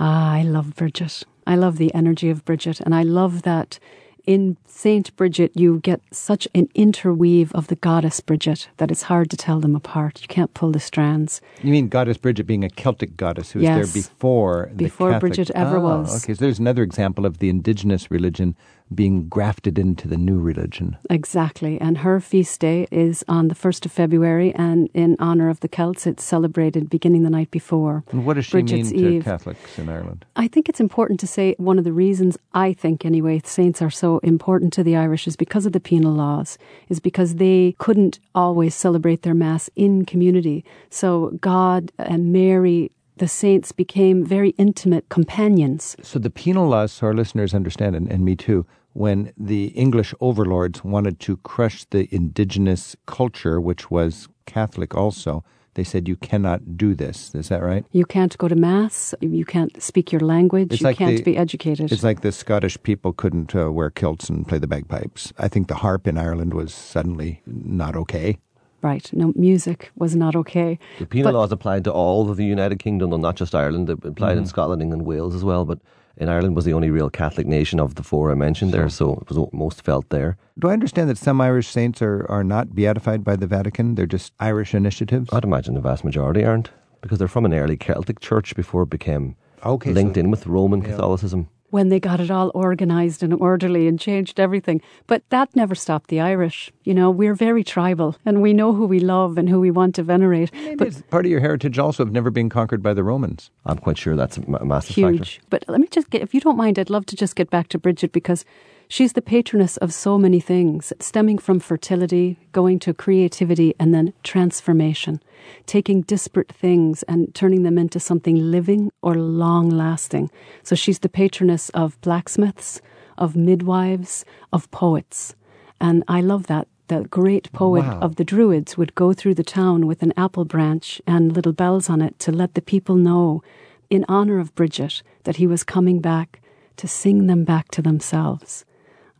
[0.00, 1.22] Ah, I love Bridget.
[1.46, 3.78] I love the energy of Bridget, and I love that
[4.26, 9.30] in Saint Bridget you get such an interweave of the goddess Bridget that it's hard
[9.30, 10.20] to tell them apart.
[10.22, 11.40] You can't pull the strands.
[11.62, 13.92] You mean Goddess Bridget being a Celtic goddess who was Yes.
[13.92, 16.24] there before the Before Catholic- Bridget ever Oh, was.
[16.24, 18.56] Okay, so there's another example of the indigenous religion
[18.92, 20.96] being grafted into the new religion.
[21.08, 21.80] Exactly.
[21.80, 25.68] And her feast day is on the 1st of February, and in honour of the
[25.68, 28.04] Celts, it's celebrated beginning the night before.
[28.10, 29.24] And what does she Bridget's mean to Eve.
[29.24, 30.24] Catholics in Ireland?
[30.36, 33.90] I think it's important to say one of the reasons I think, anyway, saints are
[33.90, 38.18] so important to the Irish is because of the penal laws, is because they couldn't
[38.34, 40.64] always celebrate their Mass in community.
[40.90, 45.96] So God and Mary, the saints, became very intimate companions.
[46.02, 50.14] So the penal laws, so our listeners understand, and, and me too, when the English
[50.20, 56.76] overlords wanted to crush the indigenous culture, which was Catholic also, they said you cannot
[56.76, 57.34] do this.
[57.34, 57.84] Is that right?
[57.90, 61.22] You can't go to Mass, you can't speak your language, It's you like can't the-
[61.24, 61.90] be educated.
[61.92, 65.32] It's like the Scottish people couldn't uh, wear kilts and play the bagpipes.
[65.38, 68.38] I think the harp in Ireland was suddenly not okay.
[68.84, 69.10] Right.
[69.12, 70.78] No, music was not okay.
[70.98, 73.88] The penal But- laws applied to all of the United Kingdom, though not just Ireland.
[73.90, 74.38] It applied Mm-hmm.
[74.40, 75.64] in Scotland, England, Wales as well.
[75.64, 75.78] But
[76.16, 79.14] in Ireland was the only real Catholic nation of the four I mentioned there, so
[79.22, 80.36] it was most felt there.
[80.58, 83.96] Do I understand that some Irish saints are, are not beatified by the Vatican?
[83.96, 85.30] They're just Irish initiatives?
[85.32, 86.70] I'd imagine the vast majority aren't,
[87.00, 90.46] because they're from an early Celtic church before it became Okay, linked so- in with
[90.46, 91.48] Roman Catholicism.
[91.74, 94.80] When they got it all organized and orderly and changed everything.
[95.08, 96.70] But that never stopped the Irish.
[96.84, 99.96] You know, we're very tribal and we know who we love and who we want
[99.96, 100.52] to venerate.
[100.54, 103.50] Maybe but it's part of your heritage also of never being conquered by the Romans.
[103.66, 105.10] I'm quite sure that's a ma- massive factor.
[105.14, 105.40] huge.
[105.50, 107.66] But let me just get, if you don't mind, I'd love to just get back
[107.70, 108.44] to Bridget because
[108.88, 114.12] she's the patroness of so many things, stemming from fertility, going to creativity, and then
[114.22, 115.20] transformation,
[115.66, 120.30] taking disparate things and turning them into something living or long lasting.
[120.62, 122.80] So she's the patroness of blacksmiths,
[123.18, 125.34] of midwives, of poets.
[125.80, 126.68] And I love that.
[126.88, 128.00] The great poet Wow.
[128.00, 131.88] of the Druids would go through the town with an apple branch and little bells
[131.88, 133.42] on it to let the people know,
[133.88, 136.42] in honor of Bridget, that he was coming back
[136.76, 138.66] to sing them back to themselves.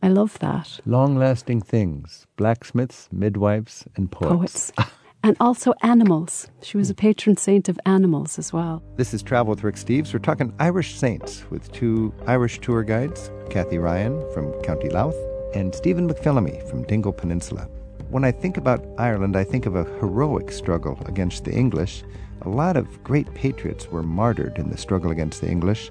[0.05, 0.79] I love that.
[0.85, 4.69] Long lasting things blacksmiths, midwives, and poets.
[4.69, 4.91] Poets.
[5.23, 6.47] and also animals.
[6.61, 8.83] She was a patron saint of animals as well.
[8.97, 10.13] This is Travel with Rick Steves.
[10.13, 15.17] We're talking Irish saints with two Irish tour guides, Kathy Ryan from County Louth
[15.55, 17.63] and Stephen McPhilemy from Dingle Peninsula.
[18.11, 22.03] When I think about Ireland, I think of a heroic struggle against the English.
[22.43, 25.89] A lot of great patriots were martyred in the struggle against the English.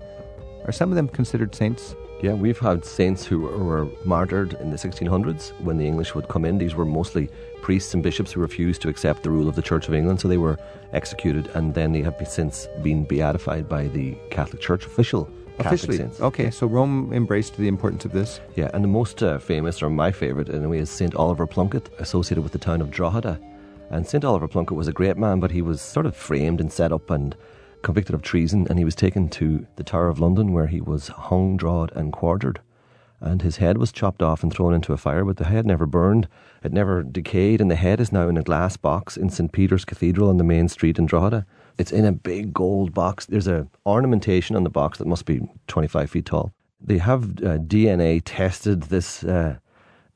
[0.66, 1.96] Are some of them considered saints?
[2.24, 6.46] Yeah, we've had saints who were martyred in the 1600s when the English would come
[6.46, 6.56] in.
[6.56, 7.28] These were mostly
[7.60, 10.28] priests and bishops who refused to accept the rule of the Church of England, so
[10.28, 10.58] they were
[10.94, 15.26] executed, and then they have since been beatified by the Catholic Church, official
[15.58, 15.96] Catholic Officially.
[15.98, 16.20] saints.
[16.22, 18.40] Okay, so Rome embraced the importance of this.
[18.56, 21.14] Yeah, and the most uh, famous, or my favourite anyway, is St.
[21.16, 23.38] Oliver Plunkett, associated with the town of Drogheda.
[23.90, 24.24] And St.
[24.24, 27.10] Oliver Plunkett was a great man, but he was sort of framed and set up
[27.10, 27.36] and
[27.84, 31.08] convicted of treason, and he was taken to the Tower of London where he was
[31.08, 32.60] hung, drawed, and quartered.
[33.20, 35.86] And his head was chopped off and thrown into a fire, but the head never
[35.86, 36.26] burned,
[36.62, 39.52] it never decayed, and the head is now in a glass box in St.
[39.52, 41.46] Peter's Cathedral on the main street in Drogheda.
[41.78, 43.26] It's in a big gold box.
[43.26, 46.52] There's a ornamentation on the box that must be 25 feet tall.
[46.80, 49.56] They have uh, DNA tested this uh,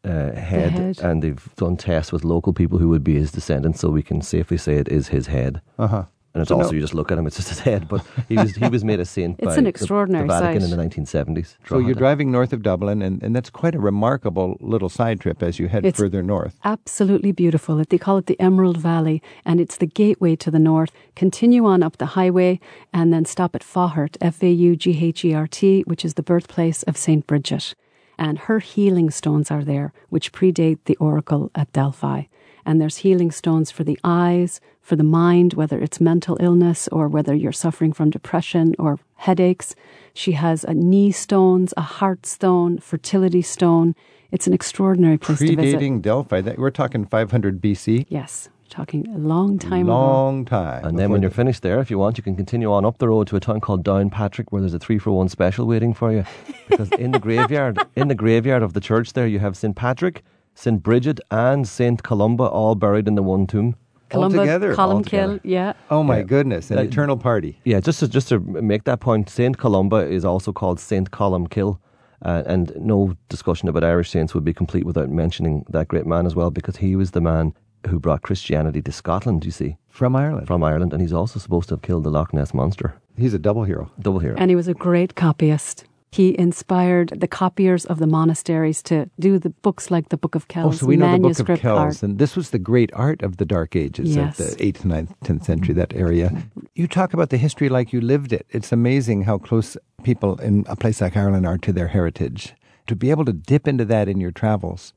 [0.05, 0.99] uh, head, head.
[1.01, 4.23] and they've done tests with local people who would be his descendants, so we can
[4.23, 5.61] safely say it is his head.
[5.79, 6.05] Uh huh.
[6.39, 7.89] And it's So also no- you just look at him; it's just his head.
[7.89, 9.37] But he was he was made a saint.
[9.43, 10.71] It's by an the- extraordinary the, Vatican sight.
[10.71, 11.57] in the 1970s.
[11.69, 15.43] So you're driving north of Dublin, and, and that's quite a remarkable little side trip
[15.43, 16.55] as you head It's- further north.
[16.65, 17.83] absolutely beautiful.
[17.85, 20.93] They call it the Emerald Valley, and it's the gateway to the north.
[21.17, 22.61] Continue on up the highway
[22.93, 26.15] and then stop at Faughert, F A U G H E R T, which is
[26.15, 27.27] the birthplace of St.
[27.27, 27.75] Bridget.
[28.21, 32.23] And her healing stones are there, which predate the oracle at Delphi.
[32.69, 37.09] And there's healing stones for the eyes, for the mind, whether it's mental illness or
[37.09, 39.75] whether you're suffering from depression or headaches.
[40.13, 43.95] She has a knee stones, a heart stone, fertility stone.
[44.31, 45.81] It's an extraordinary place to visit.
[45.81, 48.05] Predating Delphi, that, we're talking 500 BC.
[48.11, 49.93] Yes, talking a long time ago.
[49.93, 50.85] Long time.
[50.85, 53.09] And then when you're finished there, if you want, you can continue on up the
[53.09, 56.13] road to a town called Downpatrick, where there's a three for one special waiting for
[56.13, 56.25] you.
[56.69, 60.23] Because in the graveyard, in the graveyard of the church there, you have St Patrick,
[60.59, 63.77] St Bridget, and St Columba all buried in the one tomb.
[64.11, 64.75] Columba, Altogether.
[64.75, 64.89] Columkill,
[65.29, 65.41] Altogether.
[65.45, 65.73] yeah.
[65.91, 66.23] Oh my Yeah.
[66.25, 67.61] goodness, an Uh, eternal party.
[67.65, 71.79] Yeah, just to, just to make that point, Saint Columba is also called Saint Columkill.
[72.23, 76.27] Uh, and no discussion about Irish saints would be complete without mentioning that great man
[76.27, 77.53] as well, because he was the man
[77.87, 80.49] who brought Christianity to Scotland, you see, From Ireland.
[80.49, 82.95] from Ireland, and he's also supposed to have killed the Loch Ness monster.
[83.17, 83.91] He's a double hero.
[84.01, 84.35] Double hero.
[84.37, 85.85] And he was a great copyist.
[86.11, 90.49] He inspired the copiers of the monasteries to do the books like the Book of
[90.49, 91.79] Kells, oh, so we know the Book of Kells.
[91.79, 92.03] art.
[92.03, 94.41] And this was the great art of the Dark Ages Yes.
[94.41, 96.45] of the 8th, 9th, 10th century, that area.
[96.75, 98.47] You talk about the history like you lived it.
[98.51, 102.55] It's amazing how close people in a place like Ireland are to their heritage.
[102.87, 104.95] To be able to dip into that in your travels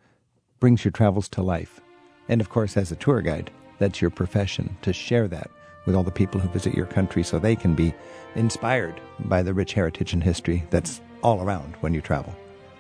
[0.62, 1.82] brings your travels to life.
[2.30, 5.52] And of course, as a tour guide, that's your profession to share that
[5.86, 7.94] with all the people who visit your country so they can be
[8.36, 12.36] inspired by the rich heritage and history that's all around when you travel.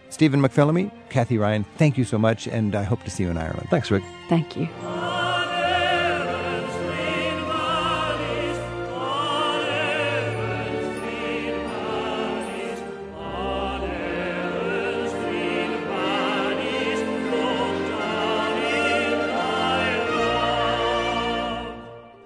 [0.09, 3.37] Stephen McPhilemy, Kathy Ryan, thank you so much, and I hope to see you in
[3.37, 3.67] Ireland.
[3.69, 4.03] Thanks, Rick.
[4.27, 4.67] Thank you.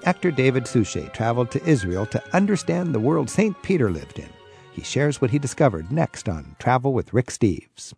[0.05, 3.59] Actor David Suchet traveled to Israel to understand the world St.
[3.63, 4.29] Peter lived in.
[4.71, 7.93] He shares what he discovered next on Travel with Rick Steves.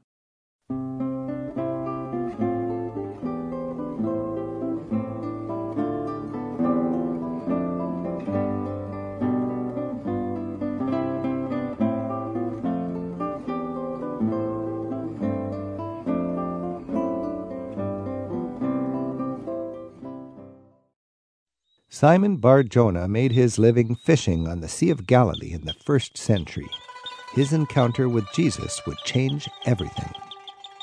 [21.90, 26.18] Simon Bar Jonah made his living fishing on the Sea of Galilee in the first
[26.18, 26.68] century.
[27.34, 30.12] His encounter with Jesus would change everything.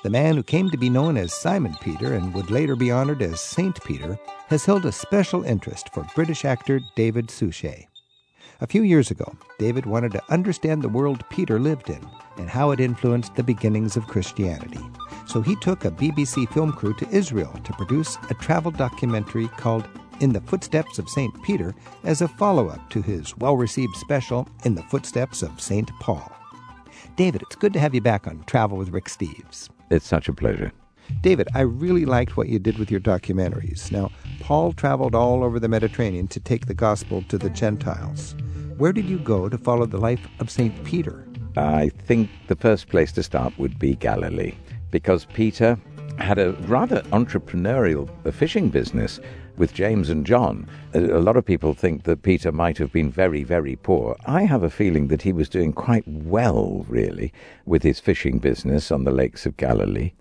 [0.03, 3.21] The man who came to be known as Simon Peter and would later be honored
[3.21, 7.87] as Saint Peter has held a special interest for British actor David Suchet.
[8.63, 12.01] A few years ago, David wanted to understand the world Peter lived in
[12.39, 14.81] and how it influenced the beginnings of Christianity.
[15.27, 19.87] So he took a BBC film crew to Israel to produce a travel documentary called
[20.21, 21.43] In the Footsteps of St.
[21.43, 21.75] Peter
[22.05, 25.91] as a follow up to his well received special In the Footsteps of St.
[26.01, 26.31] Paul.
[27.17, 29.69] David, it's good to have you back on Travel with Rick Steves.
[29.91, 30.73] It's such a pleasure.
[31.21, 33.91] David, I really liked what you did with your documentaries.
[33.93, 38.35] Now, Paul traveled all over the Mediterranean to take the gospel to the Gentiles.
[38.79, 40.85] Where did you go to follow the life of St.
[40.85, 41.27] Peter?
[41.57, 44.55] I think the first place to start would be Galilee,
[44.91, 45.79] because Peter
[46.19, 49.21] had a rather entrepreneurial fishing business
[49.57, 50.69] with James and John.
[50.93, 54.17] A lot of people think that Peter might have been very, very poor.
[54.27, 57.33] I have a feeling that he was doing quite well, really,
[57.67, 60.13] with his fishing business on the lakes of Galilee.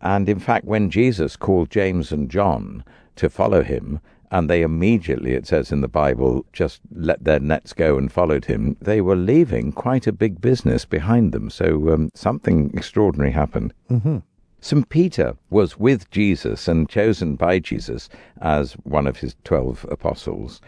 [0.00, 2.84] And in fact, when Jesus called James and John
[3.16, 4.00] to follow him,
[4.32, 8.46] and they immediately, it says in the Bible, just let their nets go and followed
[8.46, 11.50] him, they were leaving quite a big business behind them.
[11.50, 13.74] So um, something extraordinary happened.
[13.90, 14.18] Mm-hmm.
[14.64, 14.88] St.
[14.88, 18.08] Peter was with Jesus and chosen by Jesus
[18.40, 20.60] as one of his twelve apostles.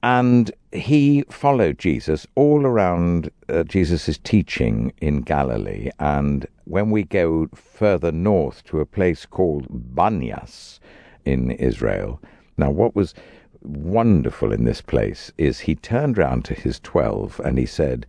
[0.00, 5.90] And he followed Jesus all around uh, Jesus' teaching in Galilee.
[5.98, 10.78] And when we go further north to a place called Banyas
[11.24, 12.22] in Israel,
[12.56, 13.12] now what was
[13.60, 18.06] wonderful in this place is he turned round to his twelve and he said,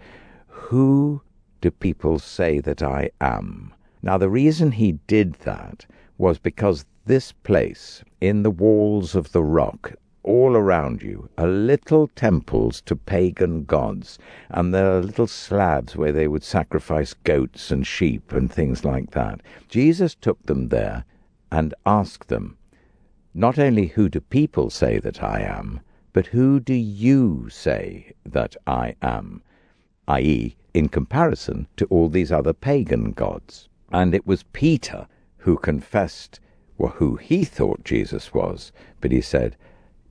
[0.47, 1.23] Who
[1.59, 3.73] do people say that I am?
[4.05, 5.85] Now, the reason he did that
[6.17, 9.93] was because this place, in the walls of the rock,
[10.23, 16.11] all around you, are little temples to pagan gods, and there are little slabs where
[16.11, 19.39] they would sacrifice goats and sheep and things like that.
[19.69, 21.05] Jesus took them there
[21.49, 22.57] and asked them,
[23.33, 25.79] not only who do people say that I am,
[26.11, 29.41] But who do you say that I am?
[30.09, 33.69] i.e., in comparison to all these other pagan gods.
[33.93, 36.41] And it was Peter who confessed
[36.95, 39.55] who he thought Jesus was, but he said,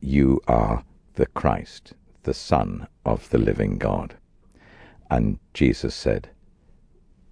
[0.00, 4.14] You are the Christ, the Son of the living God.
[5.10, 6.30] And Jesus said,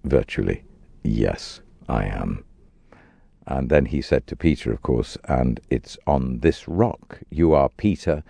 [0.03, 0.63] virtually,
[1.03, 2.43] Yes, I am.
[3.47, 7.19] And then he said to Peter, of course, and it's on this rock.
[7.31, 8.23] You are Peter,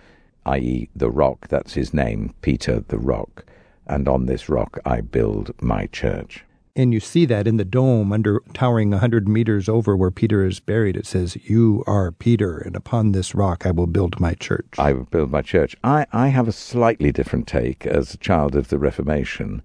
[0.46, 3.44] i.e., the rock, that's his name, Peter the rock.
[3.86, 6.44] And on this rock I build my church.
[6.74, 10.46] And you see that in the dome under towering a hundred meters over where Peter
[10.46, 10.96] is buried.
[10.96, 14.78] It says, You are Peter, and upon this rock I will build my church.
[14.78, 15.76] I will build my church.
[15.84, 19.62] I, I have a slightly different take as a child of the Reformation.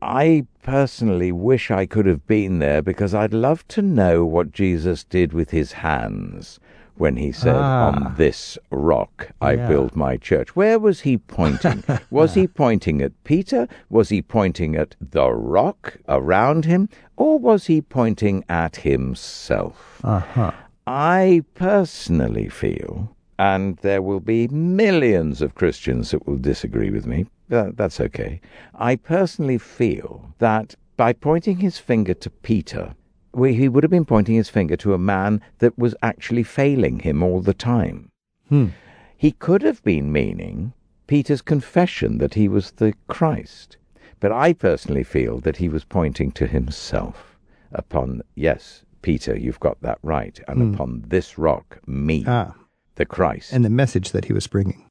[0.00, 5.04] I personally wish I could have been there because I'd love to know what Jesus
[5.04, 6.60] did with his hands
[6.96, 7.88] when he said, Ah.
[7.88, 9.68] On this rock I Yeah.
[9.68, 10.54] build my church.
[10.54, 11.82] Where was he pointing?
[12.10, 13.68] was he pointing at Peter?
[13.90, 16.88] Was he pointing at the rock around him?
[17.16, 20.00] Or was he pointing at himself?
[20.04, 20.52] Uh-huh.
[20.86, 27.26] I personally feel, and there will be millions of Christians that will disagree with me,
[27.48, 28.40] that's okay.
[28.74, 32.94] I personally feel that by pointing his finger to Peter,
[33.36, 37.22] he would have been pointing his finger to a man that was actually failing him
[37.22, 38.10] all the time.
[38.48, 38.68] Hmm.
[39.16, 40.72] He could have been meaning
[41.06, 43.76] Peter's confession that he was the Christ.
[44.20, 47.36] But I personally feel that he was pointing to himself
[47.72, 52.54] upon, yes, Peter, you've got that right, and upon this rock, me, Ah,
[52.96, 53.52] the Christ.
[53.52, 54.84] and the message that he was bringing.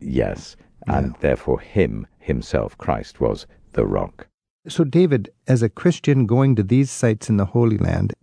[0.00, 0.56] yes,
[0.86, 4.28] and therefore him, himself, Christ, was the rock.
[4.68, 8.14] So, David, as a Christian going to these sites in the Holy Land,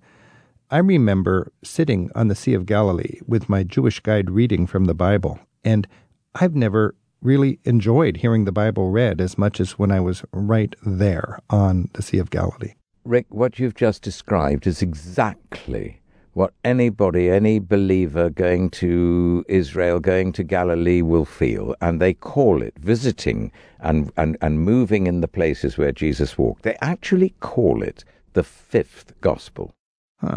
[0.72, 4.93] I remember sitting on the Sea of Galilee with my Jewish guide reading from the
[4.93, 5.88] Bible, and
[6.36, 10.74] I've never really enjoyed hearing the Bible read as much as when I was right
[10.86, 12.76] there on the Sea of Galilee.
[13.03, 16.01] Rick, what you've just described is exactly
[16.34, 21.75] what anybody, any believer going to Israel, going to Galilee will feel.
[21.82, 26.63] And they call it visiting and, and, and moving in the places where Jesus walked.
[26.63, 28.03] They actually call it
[28.34, 29.73] the fifth gospel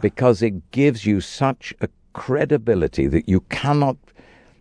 [0.00, 3.96] because it gives you such a credibility that you cannot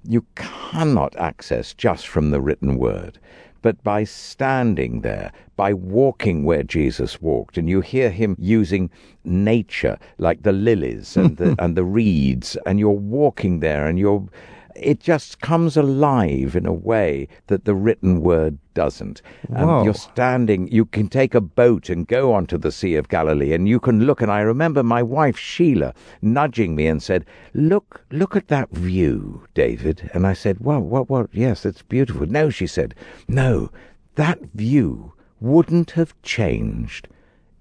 [0.03, 3.19] you cannot access just from the written word
[3.61, 8.89] but by standing there by walking where Jesus walked and you hear him using
[9.23, 14.27] nature like the lilies and the and the reeds and you're walking there and you're
[14.75, 19.21] it just comes alive in a way that the written word doesn't.
[19.49, 19.83] And Whoa.
[19.83, 23.67] you're standing, you can take a boat and go onto the Sea of Galilee and
[23.67, 24.21] you can look.
[24.21, 29.47] And I remember my wife Sheila nudging me and said, Look, look at that view,
[29.53, 30.09] David.
[30.13, 31.29] And I said, Well, what, what?
[31.31, 32.25] Yes, it's beautiful.
[32.25, 32.95] No, she said,
[33.27, 33.71] No,
[34.15, 37.07] that view wouldn't have changed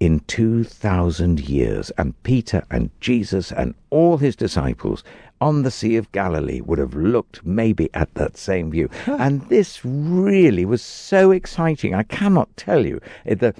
[0.00, 1.90] in 2,000 years.
[1.98, 5.04] And Peter and Jesus and all his disciples
[5.40, 8.90] on the Sea of Galilee would have looked maybe at that same view.
[9.06, 11.94] and this really was so exciting.
[11.94, 13.00] I cannot tell you.
[13.24, 13.54] It, the,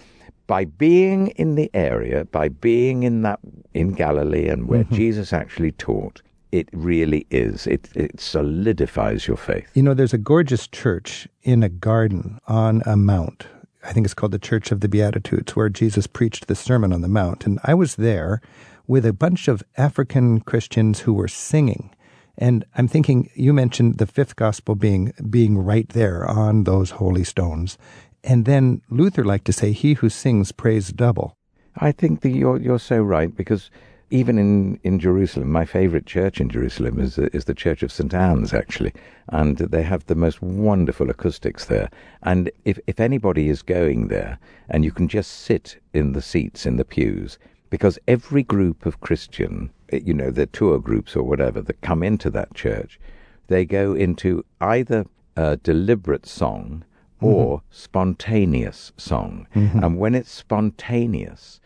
[0.47, 3.39] by being in the area, by being in that
[3.73, 4.95] in Galilee and where mm-hmm.
[4.97, 7.67] Jesus actually taught, it really is.
[7.67, 9.71] It, it solidifies your faith.
[9.75, 13.47] You know, there's a gorgeous church in a garden on a mount.
[13.85, 17.01] I think it's called the Church of the Beatitudes, where Jesus preached the Sermon on
[17.01, 17.47] the Mount.
[17.47, 18.41] And I was there
[18.87, 21.95] with a bunch of African Christians who were singing.
[22.37, 27.25] And I'm thinking, you mentioned the fifth gospel being being right there on those holy
[27.25, 27.79] stones.
[28.25, 31.35] And then Luther liked to say, He who sings prays double.
[31.77, 33.71] I think that you're you're so right because
[34.11, 37.93] even in, in Jerusalem, my favourite church in Jerusalem is the- is the Church of
[37.93, 38.93] St Anne's actually,
[39.29, 41.89] and they have the most wonderful acoustics there.
[42.23, 44.39] And if if anybody is going there,
[44.69, 47.39] and you can just sit in the seats in the pews,
[47.71, 52.31] because every group of Christian, you know, the tour groups or whatever that come into
[52.31, 52.99] that church,
[53.47, 55.07] they go into either
[55.37, 56.85] a deliberate song
[57.17, 57.27] mm-hmm.
[57.27, 59.47] or spontaneous song.
[59.55, 59.85] Mm-hmm.
[59.85, 61.61] And when it's spontaneous,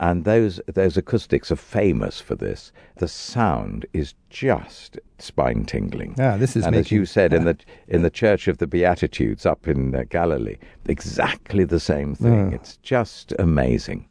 [0.00, 6.16] and those those acoustics are famous for this, the sound is just spine tingling.
[6.18, 9.44] Ah, this is and as you said in the in the Church of the Beatitudes
[9.44, 12.52] up in uh, Galilee, exactly the same thing.
[12.52, 14.08] It's just amazing.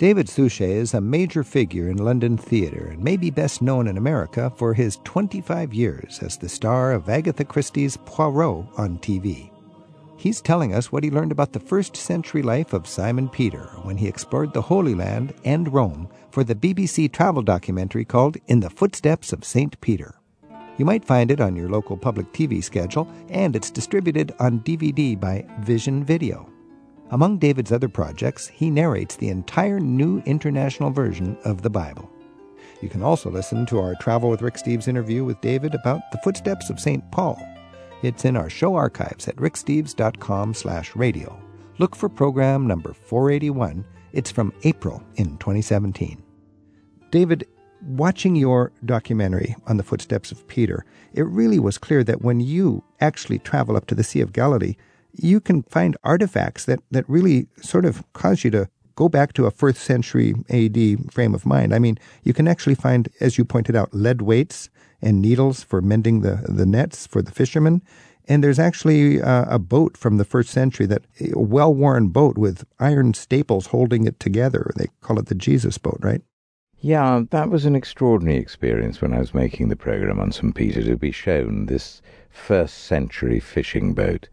[0.00, 3.98] David Suchet is a major figure in London theatre and may be best known in
[3.98, 9.50] America for his 25 years as the star of Agatha Christie's Poirot on TV.
[10.16, 13.98] He's telling us what he learned about the first century life of Simon Peter when
[13.98, 18.70] he explored the Holy Land and Rome for the BBC travel documentary called In the
[18.70, 19.78] Footsteps of St.
[19.82, 20.14] Peter.
[20.78, 25.20] You might find it on your local public TV schedule, and it's distributed on DVD
[25.20, 26.50] by Vision Video.
[27.12, 32.08] Among David's other projects, he narrates the entire new international version of the Bible.
[32.80, 36.18] You can also listen to our Travel with Rick Steves interview with David about the
[36.18, 37.02] footsteps of St.
[37.10, 37.40] Paul.
[38.02, 41.36] It's in our show archives at ricksteves.com slash radio.
[41.78, 43.84] Look for program number 481.
[44.12, 46.22] It's from April in 2017.
[47.10, 47.46] David,
[47.82, 52.84] watching your documentary on the footsteps of Peter, it really was clear that when you
[53.00, 54.76] actually travel up to the Sea of Galilee,
[55.12, 59.46] you can find artifacts that, that really sort of cause you to go back to
[59.46, 61.74] a first century AD frame of mind.
[61.74, 64.68] I mean, you can actually find, as you pointed out, lead weights
[65.00, 67.82] and needles for mending the, the nets for the fishermen.
[68.28, 72.36] And there's actually uh, a boat from the first century that a well worn boat
[72.36, 74.70] with iron staples holding it together.
[74.76, 76.20] They call it the Jesus boat, right?
[76.82, 80.54] Yeah, that was an extraordinary experience when I was making the program on St.
[80.54, 82.00] Peter to be shown this
[82.30, 84.28] first century fishing boat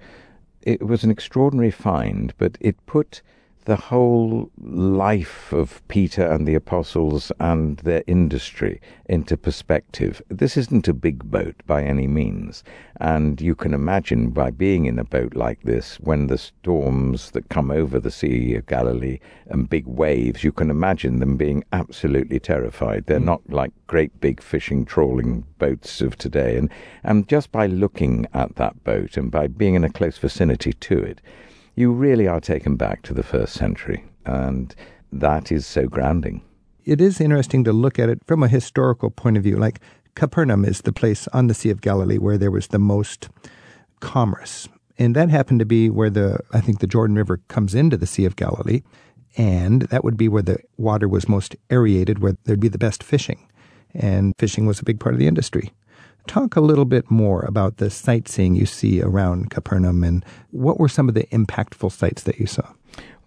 [0.67, 3.21] it was an extraordinary find, but it put
[3.67, 10.21] the whole life of Peter and the apostles and their industry into perspective.
[10.29, 12.63] This isn't a big boat by any means.
[13.01, 17.49] And you can imagine by being in a boat like this, when the storms that
[17.49, 22.39] come over the Sea of Galilee and big waves, you can imagine them being absolutely
[22.39, 23.05] terrified.
[23.05, 23.25] They're mm.
[23.25, 26.55] not like great big fishing trawling boats of today.
[26.55, 26.69] And,
[27.03, 30.97] and just by looking at that boat and by being in a close vicinity to
[31.03, 31.19] it,
[31.77, 34.75] you really are taken back to the first century, and
[35.11, 36.41] that is so grounding.
[36.83, 39.57] It is interesting to look at it from a historical point of view.
[39.57, 39.79] Like
[40.15, 43.29] Capernaum is the place on the Sea of Galilee where there was the most
[43.99, 44.67] commerce.
[44.97, 48.07] And that happened to be where the, I think the Jordan River comes into the
[48.07, 48.81] Sea of Galilee.
[49.37, 53.03] And that would be where the water was most aerated, where there'd be the best
[53.03, 53.47] fishing.
[53.93, 55.73] And fishing was a big part of the industry.
[56.27, 60.89] Talk a little bit more about the sightseeing you see around Capernaum and what were
[60.89, 62.67] some of the impactful sights that you saw?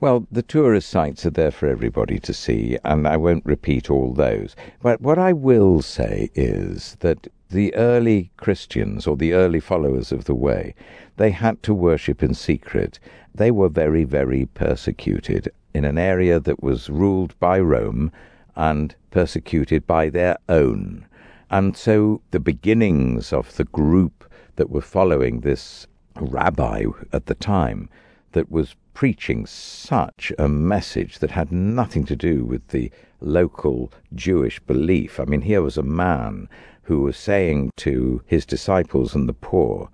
[0.00, 4.12] Well, the tourist sites are there for everybody to see, and I won't repeat all
[4.12, 4.54] those.
[4.82, 10.24] But what I will say is that the early Christians or the early followers of
[10.24, 10.74] the way,
[11.16, 12.98] they had to worship in secret.
[13.34, 18.12] They were very, very persecuted in an area that was ruled by Rome
[18.56, 21.06] and persecuted by their own.
[21.50, 24.24] And so the beginnings of the group
[24.56, 25.86] that were following this
[26.20, 27.88] rabbi at the time
[28.32, 34.60] that was preaching such a message that had nothing to do with the local Jewish
[34.60, 35.18] belief.
[35.18, 36.48] I mean, here was a man
[36.82, 39.90] who was saying to his disciples and the poor,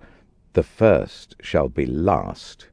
[0.53, 2.67] The first shall be last,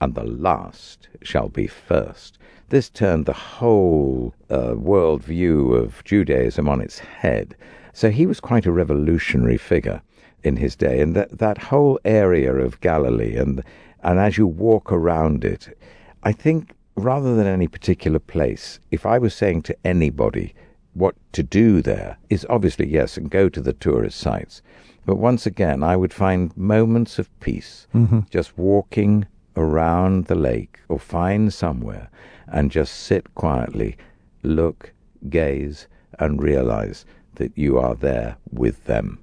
[0.00, 2.38] and the last shall be first.
[2.70, 7.56] This turned the whole uh, world view of Judaism on its head.
[7.92, 10.02] So he was quite a revolutionary figure
[10.42, 13.62] in his day, and that that whole area of Galilee, and
[14.02, 15.76] and as you walk around it,
[16.22, 20.54] I think rather than any particular place, if I was saying to anybody
[20.94, 24.62] what to do there, is obviously yes, and go to the tourist sites.
[25.06, 28.20] But once again, I would find moments of peace, mm-hmm.
[28.30, 29.26] just walking
[29.56, 32.10] around the lake or find somewhere
[32.46, 33.96] and just sit quietly,
[34.42, 34.92] look,
[35.28, 35.86] gaze,
[36.18, 37.04] and realize
[37.36, 39.18] that you are there with them.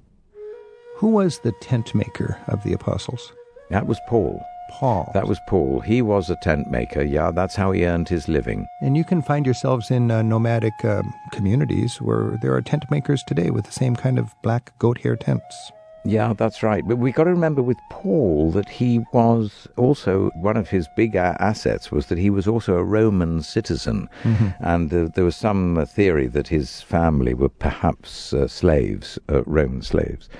[0.96, 3.32] Who was the tent maker of the apostles?
[3.70, 4.42] That was Paul.
[4.70, 5.10] Paul.
[5.14, 5.80] That was Paul.
[5.80, 7.02] He was a tent maker.
[7.02, 8.66] Yeah, that's how he earned his living.
[8.82, 11.02] And you can find yourselves in uh, nomadic uh,
[11.32, 15.16] communities where there are tent makers today with the same kind of black goat hair
[15.16, 15.72] tents.
[16.08, 16.86] Yeah, that's right.
[16.86, 21.14] But we got to remember with Paul that he was also one of his big
[21.14, 24.48] assets was that he was also a Roman citizen, mm-hmm.
[24.60, 29.42] and uh, there was some uh, theory that his family were perhaps uh, slaves, uh,
[29.44, 30.30] Roman slaves.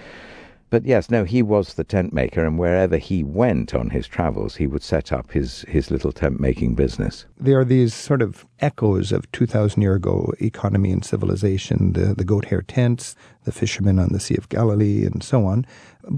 [0.71, 4.57] But yes, no, he was the tent maker, and wherever he went on his travels,
[4.57, 7.25] he would set up his, his little tent making business.
[7.39, 12.25] There are these sort of echoes of 2,000 year ago economy and civilization the, the
[12.25, 15.65] goat hair tents, the fishermen on the Sea of Galilee, and so on.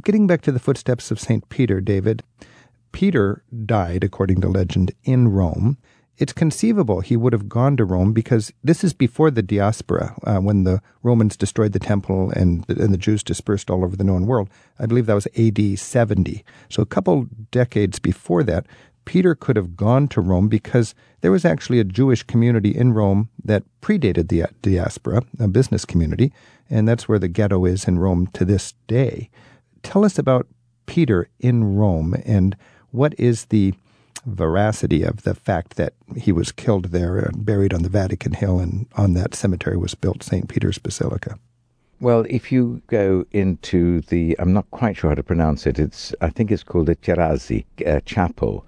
[0.03, 1.49] Getting back to the footsteps of St.
[1.49, 2.23] Peter, David,
[2.93, 5.79] Peter died, according to legend, in Rome
[6.21, 10.37] it's conceivable he would have gone to Rome because this is before the diaspora, uh,
[10.37, 14.27] when the Romans destroyed the temple and, and the Jews dispersed all over the known
[14.27, 14.51] world.
[14.79, 16.45] I believe that was AD 70.
[16.69, 18.67] So a couple decades before that,
[19.07, 23.31] Peter could have gone to Rome because there was actually a Jewish community in Rome
[23.43, 26.33] that predated the diaspora, a business community,
[26.69, 29.31] and that's where the ghetto is in Rome to this day.
[29.83, 30.47] Tell us about
[30.85, 32.57] Peter in Rome and
[32.91, 33.73] What is the
[34.27, 38.59] veracity of the fact that he was killed there and buried on the Vatican Hill,
[38.59, 40.49] and on that cemetery was built St.
[40.49, 41.39] Peter's Basilica?
[42.01, 45.79] Well, if you go into the, I'm not quite sure how to pronounce it.
[45.79, 48.65] It's, I think it's called the Cerasi uh, Chapel,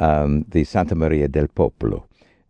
[0.00, 2.06] um, the Santa Maria del Popolo,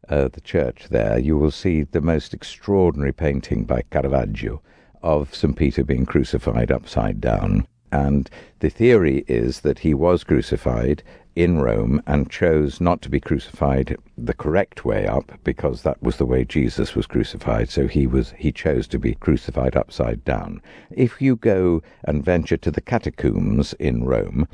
[0.08, 1.18] uh, the church there.
[1.18, 4.62] You will see the most extraordinary painting by Caravaggio
[5.02, 5.56] of St.
[5.56, 7.66] Peter being crucified upside down.
[7.92, 8.30] And
[8.60, 11.02] the theory is that he was crucified
[11.36, 16.16] in Rome and chose not to be crucified the correct way up because that was
[16.16, 17.68] the way Jesus was crucified.
[17.70, 20.60] So he was he chose to be crucified upside down.
[20.90, 24.48] If you go and venture to the catacombs in Rome,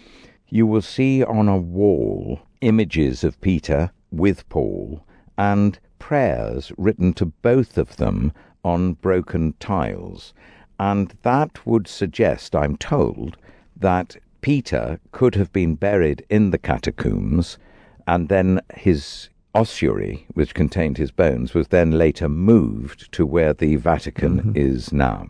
[0.49, 5.05] you will see on a wall images of Peter with Paul
[5.37, 8.33] and prayers written to both of them
[8.65, 10.33] on broken tiles.
[10.79, 13.37] And that would suggest, I'm told,
[13.77, 17.59] that Peter could have been buried in the catacombs,
[18.07, 23.77] and then his ossuary, which contained his bones, was then later moved to where the
[23.77, 24.53] Vatican mm-hmm.
[24.55, 25.29] is now.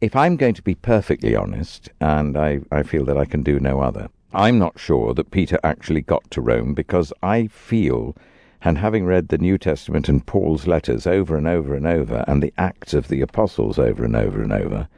[0.00, 3.58] If I'm going to be perfectly honest, and I, I feel that I can do
[3.58, 8.14] no other, I'm not sure that Peter actually got to Rome because I feel,
[8.66, 12.42] and having read the New Testament and Paul's letters over and over and over, and
[12.42, 14.88] the Acts of the Apostles over and over and over,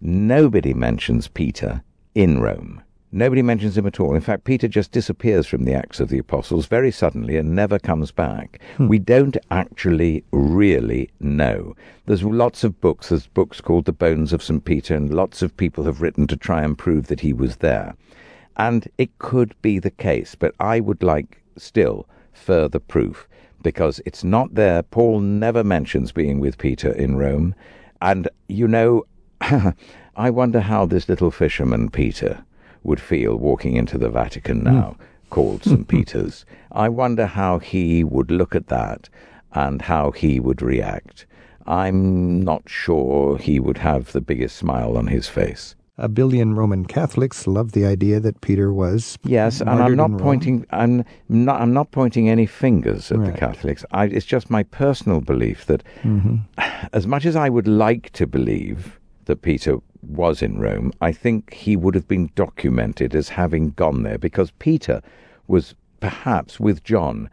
[0.00, 1.82] nobody mentions Peter
[2.14, 2.80] in Rome.
[3.12, 4.14] Nobody mentions him at all.
[4.14, 7.78] In fact, Peter just disappears from the Acts of the Apostles very suddenly and never
[7.78, 8.58] comes back.
[8.78, 8.88] Hmm.
[8.88, 11.76] We don't actually really know.
[12.06, 13.10] There's lots of books.
[13.10, 14.64] There's books called The Bones of St.
[14.64, 17.94] Peter, and lots of people have written to try and prove that he was there.
[18.56, 22.06] And it could be the case, but I would like still
[22.38, 23.28] further proof
[23.62, 24.82] because it's not there.
[24.82, 27.54] Paul never mentions being with Peter in Rome.
[28.00, 29.04] And, you know,
[29.40, 32.44] I wonder how this little fisherman, Peter,
[32.82, 34.64] would feel walking into the Vatican hmm.
[34.64, 34.96] now,
[35.30, 35.86] called St.
[35.94, 36.44] Peter's.
[36.72, 39.08] I wonder how he would look at that
[39.52, 41.26] and how he would react.
[41.66, 45.74] I'm not sure he would have the biggest smile on his face.
[45.98, 49.18] A billion Roman Catholics love the idea that Peter was.
[49.24, 50.64] Yes, and I'm not pointing.
[50.70, 51.60] I'm not.
[51.60, 53.84] I'm not pointing any fingers at the Catholics.
[53.90, 56.36] I, it's just my personal belief that, mm-hmm.
[56.92, 61.52] as much as I would like to believe that Peter was in Rome, I think
[61.52, 65.02] he would have been documented as having gone there because Peter
[65.48, 67.28] was perhaps with John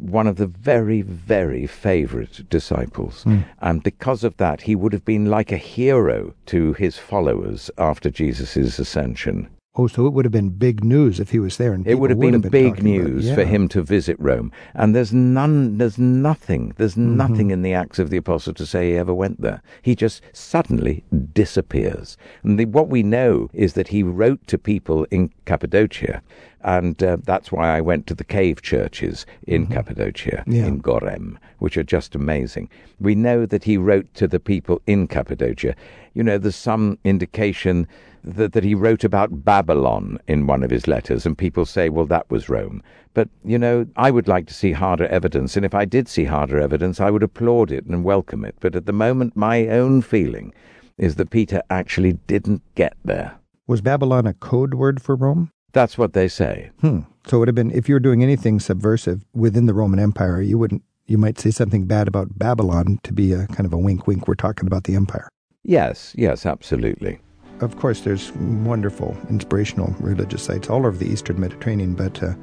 [0.00, 3.24] one of the very, very favourite disciples.
[3.60, 8.10] And because of that, he would have been like a hero to his followers after
[8.10, 9.48] Jesus' ascension.
[9.76, 12.10] Oh, so it would have been big news if he was there, and It would
[12.10, 13.12] have been, big talking about it.
[13.14, 14.50] news for him to visit Rome.
[14.74, 17.16] And there's none, there's nothing, there's Mm-hmm.
[17.16, 19.62] nothing in the Acts of the Apostle to say he ever went there.
[19.80, 22.16] He just suddenly disappears.
[22.42, 26.20] And the, what we know is that he wrote to people in Cappadocia.
[26.62, 30.52] And uh, that's why I went to the cave churches in Cappadocia, Mm-hmm.
[30.52, 30.66] Yeah.
[30.66, 32.68] in Göreme, which are just amazing.
[32.98, 35.74] We know that he wrote to the people in Cappadocia.
[36.14, 37.86] You know, there's some indication
[38.24, 42.04] that, that he wrote about Babylon in one of his letters, and people say, well,
[42.06, 42.82] that was Rome.
[43.14, 46.24] But, you know, I would like to see harder evidence, and if I did see
[46.24, 48.54] harder evidence, I would applaud it and welcome it.
[48.60, 50.52] But at the moment, my own feeling
[50.98, 53.38] is that Peter actually didn't get there.
[53.66, 55.50] Was Babylon a code word for Rome?
[55.72, 56.70] That's what they say.
[56.80, 57.00] Hmm.
[57.26, 60.40] So it would have been if you were doing anything subversive within the Roman Empire,
[60.40, 60.82] you wouldn't.
[61.06, 64.28] You might say something bad about Babylon to be a kind of a wink, wink.
[64.28, 65.28] We're talking about the empire.
[65.64, 67.18] Yes, yes, absolutely.
[67.60, 72.34] Of course, there's wonderful inspirational religious sites all over the Eastern Mediterranean, but uh,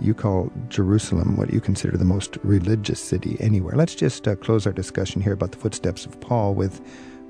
[0.00, 3.74] you call Jerusalem what you consider the most religious city anywhere.
[3.74, 6.80] Let's just uh, close our discussion here about the footsteps of Paul with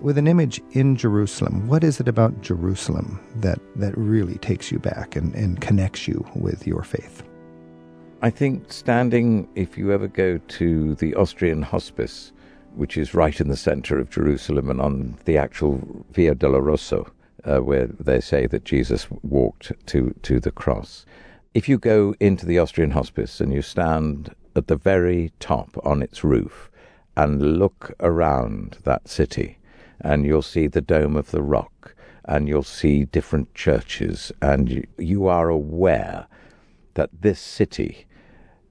[0.00, 1.68] with an image in Jerusalem.
[1.68, 6.26] What is it about Jerusalem that, that really takes you back and, and connects you
[6.34, 7.22] with your faith?
[8.22, 12.32] I think standing, if you ever go to the Austrian hospice,
[12.74, 17.10] which is right in the center of Jerusalem and on the actual Via Dolorosa,
[17.44, 21.06] uh, where they say that Jesus walked to, to the cross.
[21.54, 26.02] If you go into the Austrian hospice and you stand at the very top on
[26.02, 26.70] its roof
[27.16, 29.56] and look around that city,
[30.00, 31.94] and you'll see the Dome of the Rock,
[32.24, 36.26] and you'll see different churches, and you, are aware
[36.94, 38.06] that this city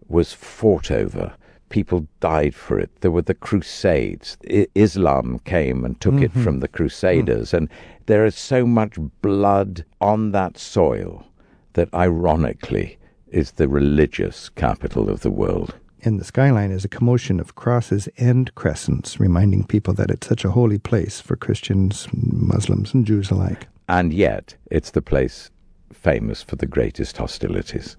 [0.08, 1.34] was fought over.
[1.70, 2.90] People died for it.
[3.02, 4.38] There were the Crusades.
[4.50, 6.44] I- Islam came and took it mm-hmm.
[6.44, 7.52] from the Crusaders.
[7.52, 7.58] Mm.
[7.58, 7.70] And
[8.08, 11.26] there is so much blood on that soil
[11.74, 15.76] that, ironically, is the religious capital of the world.
[16.04, 20.46] And the skyline is a commotion of crosses and crescents, reminding people that it's such
[20.46, 23.68] a holy place for Christians, Muslims, and Jews alike.
[23.90, 25.52] And yet, it's the place
[25.92, 27.98] famous for the greatest hostilities,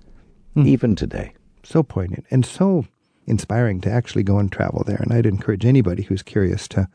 [0.55, 0.67] Hmm.
[0.67, 1.35] even today.
[1.63, 2.87] So poignant and so
[3.27, 4.97] inspiring to actually go and travel there.
[4.97, 6.89] And I'd encourage anybody who's curious to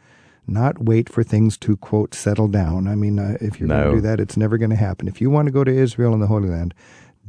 [0.47, 2.87] not wait for things to, quote, settle down.
[2.87, 5.07] I mean, uh, if you're going to do that, it's never going to happen.
[5.07, 6.73] If you want to go to Israel and the Holy Land,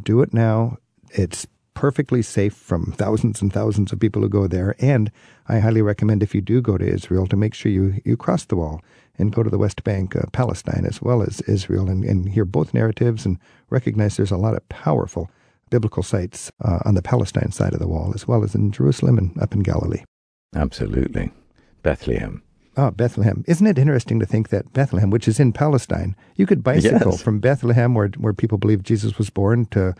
[0.03, 0.79] do it now.
[1.11, 1.47] It's
[1.77, 4.75] perfectly safe from thousands and thousands of people who go there.
[4.81, 5.13] And
[5.47, 8.45] I highly recommend if you do go to Israel to make sure you, you cross
[8.47, 8.81] the wall
[9.19, 12.45] and go to the West Bank, uh, Palestine, as well as Israel, and, and hear
[12.45, 13.39] both narratives and
[13.71, 15.31] recognize there's a lot of powerful
[15.71, 19.19] biblical sites uh, on the Palestine side of the wall, as well as in Jerusalem
[19.19, 20.03] and up in Galilee.
[20.55, 21.31] Absolutely.
[21.83, 22.43] Bethlehem.
[22.79, 23.43] Ah, Bethlehem.
[23.47, 27.23] Isn't it interesting to think that Bethlehem, which is in Palestine, you could bicycle Yes.
[27.23, 29.95] from Bethlehem, where where people believe Jesus was born, to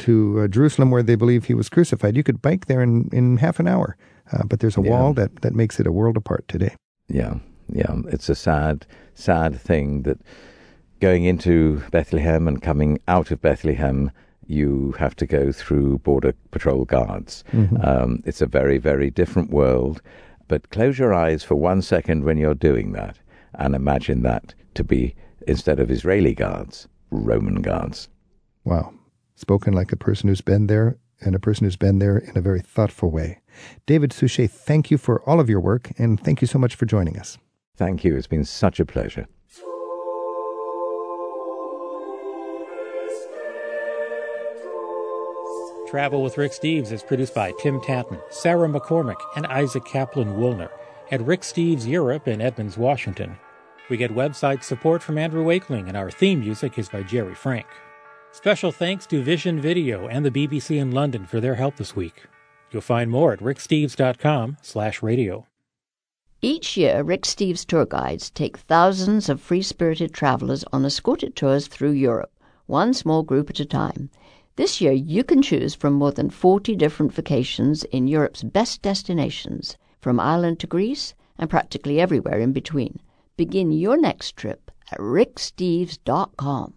[0.00, 2.16] to uh, Jerusalem, where they believe he was crucified.
[2.16, 3.96] You could bike there in, in half an hour.
[4.32, 4.90] Uh, but there's a Yeah.
[4.90, 6.74] wall that, that makes it a world apart today.
[7.08, 7.34] Yeah,
[7.72, 7.96] yeah.
[8.08, 10.18] It's a sad, sad thing that
[11.00, 14.10] going into Bethlehem and coming out of Bethlehem,
[14.46, 17.44] you have to go through border patrol guards.
[17.82, 20.00] Um, it's a very, very different world.
[20.48, 23.18] But close your eyes for one second when you're doing that,
[23.54, 25.14] and imagine that to be
[25.46, 28.08] instead of Israeli guards, Roman guards.
[28.64, 28.92] Wow.
[29.40, 32.42] Spoken like a person who's been there and a person who's been there in a
[32.42, 33.40] very thoughtful way.
[33.86, 36.84] David Suchet, thank you for all of your work and thank you so much for
[36.84, 37.38] joining us.
[37.74, 38.14] Thank you.
[38.16, 39.26] It's been such a pleasure.
[45.88, 50.68] Travel with Rick Steves is produced by Tim Tatman, Sarah McCormick, and Isaac Kaplan Woolner
[51.10, 53.38] at Rick Steves Europe in Edmonds, Washington.
[53.88, 57.66] We get website support from Andrew Wakeling, and our theme music is by Jerry Frank.
[58.32, 62.26] Special thanks to Vision Video and the BBC in London for their help this week.
[62.70, 65.46] You'll find more at ricksteves.com slash radio.
[66.40, 71.66] Each year, Rick Steves tour guides take thousands of free spirited travelers on escorted tours
[71.66, 72.32] through Europe,
[72.66, 74.10] one small group at a time.
[74.56, 79.76] This year, you can choose from more than 40 different vacations in Europe's best destinations,
[80.00, 83.00] from Ireland to Greece and practically everywhere in between.
[83.36, 86.74] Begin your next trip at ricksteves.com.